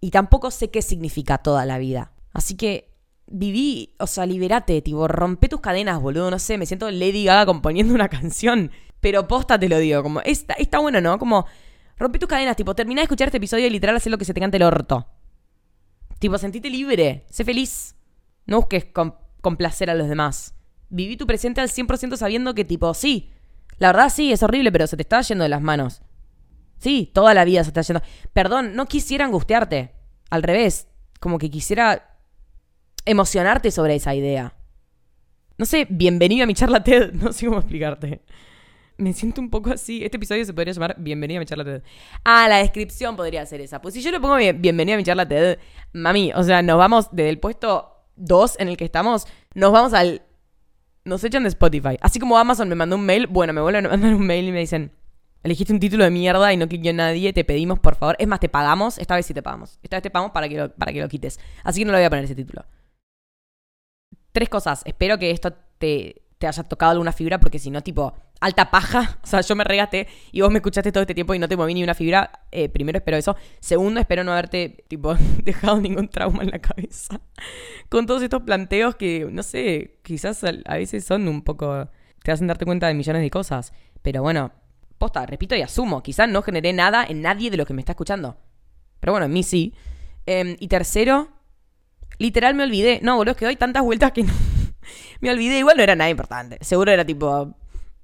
Y 0.00 0.10
tampoco 0.10 0.50
sé 0.50 0.70
qué 0.70 0.82
significa 0.82 1.38
toda 1.38 1.64
la 1.64 1.78
vida. 1.78 2.12
Así 2.32 2.56
que 2.56 2.92
viví, 3.26 3.94
o 3.98 4.06
sea, 4.06 4.26
liberate, 4.26 4.82
tipo, 4.82 5.06
rompe 5.08 5.48
tus 5.48 5.60
cadenas, 5.60 6.00
boludo, 6.00 6.30
no 6.30 6.38
sé, 6.38 6.58
me 6.58 6.66
siento 6.66 6.90
Lady 6.90 7.24
Gaga 7.24 7.46
componiendo 7.46 7.94
una 7.94 8.08
canción, 8.10 8.70
pero 9.00 9.28
posta 9.28 9.58
te 9.58 9.68
lo 9.68 9.78
digo, 9.78 10.02
como, 10.02 10.20
está, 10.22 10.54
está 10.54 10.78
bueno, 10.78 11.00
¿no? 11.00 11.18
Como, 11.18 11.46
rompe 11.96 12.18
tus 12.18 12.28
cadenas, 12.28 12.56
tipo, 12.56 12.74
termina 12.74 13.00
de 13.00 13.04
escuchar 13.04 13.28
este 13.28 13.38
episodio 13.38 13.66
y 13.66 13.70
literal 13.70 13.96
hacer 13.96 14.10
lo 14.10 14.18
que 14.18 14.24
se 14.24 14.34
te 14.34 14.40
cante 14.40 14.56
el 14.56 14.64
orto. 14.64 15.06
Tipo, 16.18 16.38
sentite 16.38 16.70
libre, 16.70 17.24
sé 17.30 17.44
feliz. 17.44 17.96
No 18.46 18.58
busques 18.58 18.86
complacer 19.40 19.90
a 19.90 19.94
los 19.94 20.08
demás. 20.08 20.54
Viví 20.88 21.16
tu 21.16 21.26
presente 21.26 21.60
al 21.60 21.68
100% 21.68 22.16
sabiendo 22.16 22.54
que, 22.54 22.64
tipo, 22.64 22.92
sí, 22.94 23.30
la 23.78 23.88
verdad 23.88 24.08
sí, 24.08 24.32
es 24.32 24.42
horrible, 24.42 24.70
pero 24.70 24.86
se 24.86 24.96
te 24.96 25.02
está 25.02 25.20
yendo 25.22 25.42
de 25.42 25.48
las 25.48 25.62
manos. 25.62 26.02
Sí, 26.82 27.08
toda 27.14 27.32
la 27.32 27.44
vida 27.44 27.62
se 27.62 27.70
está 27.70 27.82
yendo. 27.82 28.02
Perdón, 28.32 28.74
no 28.74 28.86
quisiera 28.86 29.24
angustiarte. 29.24 29.92
Al 30.30 30.42
revés, 30.42 30.88
como 31.20 31.38
que 31.38 31.48
quisiera 31.48 32.16
emocionarte 33.04 33.70
sobre 33.70 33.94
esa 33.94 34.16
idea. 34.16 34.56
No 35.58 35.64
sé, 35.64 35.86
bienvenido 35.88 36.42
a 36.42 36.46
mi 36.48 36.54
charla 36.54 36.82
TED. 36.82 37.12
No 37.22 37.32
sé 37.32 37.46
cómo 37.46 37.60
explicarte. 37.60 38.22
Me 38.96 39.12
siento 39.12 39.40
un 39.40 39.48
poco 39.48 39.70
así. 39.70 40.04
Este 40.04 40.16
episodio 40.16 40.44
se 40.44 40.52
podría 40.52 40.72
llamar 40.72 40.96
Bienvenido 40.98 41.38
a 41.38 41.42
mi 41.42 41.46
charla 41.46 41.64
TED. 41.64 41.82
Ah, 42.24 42.48
la 42.48 42.56
descripción 42.56 43.14
podría 43.14 43.46
ser 43.46 43.60
esa. 43.60 43.80
Pues 43.80 43.94
si 43.94 44.02
yo 44.02 44.10
le 44.10 44.18
pongo 44.18 44.34
Bienvenido 44.34 44.96
a 44.96 44.98
mi 44.98 45.04
charla 45.04 45.28
TED, 45.28 45.60
mami, 45.92 46.32
o 46.34 46.42
sea, 46.42 46.62
nos 46.62 46.78
vamos 46.78 47.10
desde 47.12 47.30
el 47.30 47.38
puesto 47.38 47.92
2 48.16 48.56
en 48.58 48.66
el 48.66 48.76
que 48.76 48.86
estamos, 48.86 49.28
nos 49.54 49.70
vamos 49.70 49.94
al... 49.94 50.22
Nos 51.04 51.22
echan 51.22 51.44
de 51.44 51.48
Spotify. 51.50 51.96
Así 52.00 52.18
como 52.18 52.36
Amazon 52.38 52.68
me 52.68 52.74
mandó 52.74 52.96
un 52.96 53.06
mail, 53.06 53.28
bueno, 53.28 53.52
me 53.52 53.60
vuelven 53.60 53.86
a 53.86 53.90
mandar 53.90 54.14
un 54.14 54.26
mail 54.26 54.48
y 54.48 54.52
me 54.52 54.58
dicen, 54.58 54.90
Elegiste 55.42 55.72
un 55.72 55.80
título 55.80 56.04
de 56.04 56.10
mierda 56.10 56.52
y 56.52 56.56
no 56.56 56.68
cliqueó 56.68 56.92
nadie, 56.92 57.32
te 57.32 57.44
pedimos 57.44 57.80
por 57.80 57.96
favor. 57.96 58.16
Es 58.18 58.28
más, 58.28 58.40
te 58.40 58.48
pagamos, 58.48 58.98
esta 58.98 59.16
vez 59.16 59.26
sí 59.26 59.34
te 59.34 59.42
pagamos. 59.42 59.78
Esta 59.82 59.96
vez 59.96 60.02
te 60.02 60.10
pagamos 60.10 60.32
para 60.32 60.48
que 60.48 60.56
lo, 60.56 60.72
para 60.74 60.92
que 60.92 61.00
lo 61.00 61.08
quites. 61.08 61.40
Así 61.64 61.80
que 61.80 61.84
no 61.84 61.92
le 61.92 61.98
voy 61.98 62.04
a 62.04 62.10
poner 62.10 62.24
ese 62.24 62.34
título. 62.34 62.64
Tres 64.30 64.48
cosas. 64.48 64.82
Espero 64.84 65.18
que 65.18 65.30
esto 65.30 65.52
te, 65.78 66.22
te 66.38 66.46
haya 66.46 66.62
tocado 66.64 66.92
alguna 66.92 67.12
fibra, 67.12 67.38
porque 67.38 67.58
si 67.58 67.70
no, 67.70 67.82
tipo, 67.82 68.14
alta 68.40 68.70
paja. 68.70 69.18
O 69.22 69.26
sea, 69.26 69.40
yo 69.40 69.56
me 69.56 69.64
regaste 69.64 70.08
y 70.30 70.40
vos 70.40 70.50
me 70.50 70.58
escuchaste 70.58 70.92
todo 70.92 71.02
este 71.02 71.14
tiempo 71.14 71.34
y 71.34 71.38
no 71.38 71.48
te 71.48 71.56
moví 71.56 71.74
ni 71.74 71.82
una 71.82 71.94
fibra. 71.94 72.30
Eh, 72.50 72.68
primero, 72.68 72.98
espero 72.98 73.16
eso. 73.16 73.36
Segundo, 73.60 74.00
espero 74.00 74.24
no 74.24 74.32
haberte, 74.32 74.84
tipo, 74.88 75.14
dejado 75.44 75.80
ningún 75.80 76.08
trauma 76.08 76.42
en 76.42 76.50
la 76.50 76.58
cabeza. 76.60 77.20
Con 77.88 78.06
todos 78.06 78.22
estos 78.22 78.42
planteos 78.42 78.96
que, 78.96 79.28
no 79.30 79.42
sé, 79.42 79.98
quizás 80.02 80.44
a 80.44 80.76
veces 80.76 81.04
son 81.04 81.28
un 81.28 81.42
poco. 81.42 81.88
te 82.22 82.32
hacen 82.32 82.46
darte 82.46 82.64
cuenta 82.64 82.88
de 82.88 82.94
millones 82.94 83.22
de 83.22 83.30
cosas. 83.30 83.72
Pero 84.02 84.22
bueno, 84.22 84.52
posta, 85.02 85.26
repito 85.26 85.56
y 85.56 85.62
asumo, 85.62 86.00
quizás 86.00 86.28
no 86.28 86.42
generé 86.42 86.72
nada 86.72 87.04
en 87.04 87.22
nadie 87.22 87.50
de 87.50 87.56
los 87.56 87.66
que 87.66 87.74
me 87.74 87.80
está 87.80 87.90
escuchando. 87.90 88.36
Pero 89.00 89.14
bueno, 89.14 89.26
en 89.26 89.32
mí 89.32 89.42
sí. 89.42 89.74
Em, 90.26 90.56
y 90.60 90.68
tercero, 90.68 91.28
literal 92.18 92.54
me 92.54 92.62
olvidé. 92.62 93.00
No, 93.02 93.16
boludo, 93.16 93.32
es 93.32 93.36
que 93.36 93.46
doy 93.46 93.56
tantas 93.56 93.82
vueltas 93.82 94.12
que 94.12 94.24
me 95.20 95.30
olvidé. 95.30 95.58
Igual 95.58 95.76
no 95.76 95.82
era 95.82 95.96
nada 95.96 96.08
importante. 96.08 96.56
Seguro 96.60 96.92
era 96.92 97.04
tipo, 97.04 97.52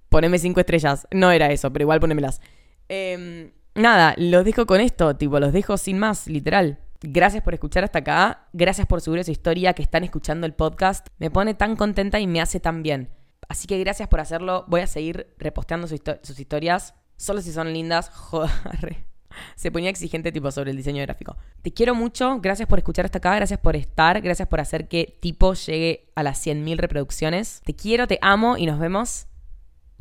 poneme 0.08 0.40
cinco 0.40 0.58
estrellas. 0.58 1.06
No 1.12 1.30
era 1.30 1.52
eso, 1.52 1.72
pero 1.72 1.84
igual 1.84 2.00
ponémelas. 2.00 2.40
Em, 2.88 3.52
nada, 3.76 4.14
los 4.16 4.44
dejo 4.44 4.66
con 4.66 4.80
esto, 4.80 5.14
tipo, 5.14 5.38
los 5.38 5.52
dejo 5.52 5.76
sin 5.76 6.00
más, 6.00 6.26
literal. 6.26 6.80
Gracias 7.00 7.44
por 7.44 7.54
escuchar 7.54 7.84
hasta 7.84 8.00
acá. 8.00 8.48
Gracias 8.52 8.88
por 8.88 9.00
subir 9.00 9.20
esa 9.20 9.30
historia 9.30 9.72
que 9.72 9.82
están 9.82 10.02
escuchando 10.02 10.48
el 10.48 10.52
podcast. 10.52 11.06
Me 11.18 11.30
pone 11.30 11.54
tan 11.54 11.76
contenta 11.76 12.18
y 12.18 12.26
me 12.26 12.40
hace 12.40 12.58
tan 12.58 12.82
bien. 12.82 13.17
Así 13.48 13.66
que 13.66 13.78
gracias 13.78 14.08
por 14.08 14.20
hacerlo. 14.20 14.64
Voy 14.68 14.80
a 14.80 14.86
seguir 14.86 15.34
reposteando 15.38 15.86
sus 15.86 16.40
historias. 16.40 16.94
Solo 17.16 17.40
si 17.40 17.52
son 17.52 17.72
lindas. 17.72 18.08
Joder. 18.14 19.06
Se 19.54 19.70
ponía 19.70 19.90
exigente 19.90 20.32
tipo 20.32 20.50
sobre 20.50 20.70
el 20.70 20.76
diseño 20.76 21.02
gráfico. 21.02 21.36
Te 21.62 21.72
quiero 21.72 21.94
mucho. 21.94 22.38
Gracias 22.40 22.68
por 22.68 22.78
escuchar 22.78 23.04
hasta 23.04 23.18
acá. 23.18 23.34
Gracias 23.36 23.60
por 23.60 23.76
estar. 23.76 24.20
Gracias 24.20 24.48
por 24.48 24.60
hacer 24.60 24.88
que 24.88 25.18
tipo 25.20 25.54
llegue 25.54 26.10
a 26.14 26.22
las 26.22 26.44
100.000 26.44 26.76
reproducciones. 26.78 27.60
Te 27.64 27.74
quiero, 27.74 28.06
te 28.06 28.18
amo 28.22 28.56
y 28.56 28.66
nos 28.66 28.78
vemos 28.78 29.26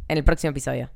en 0.07 0.17
el 0.17 0.23
próximo 0.23 0.51
episodio. 0.51 0.89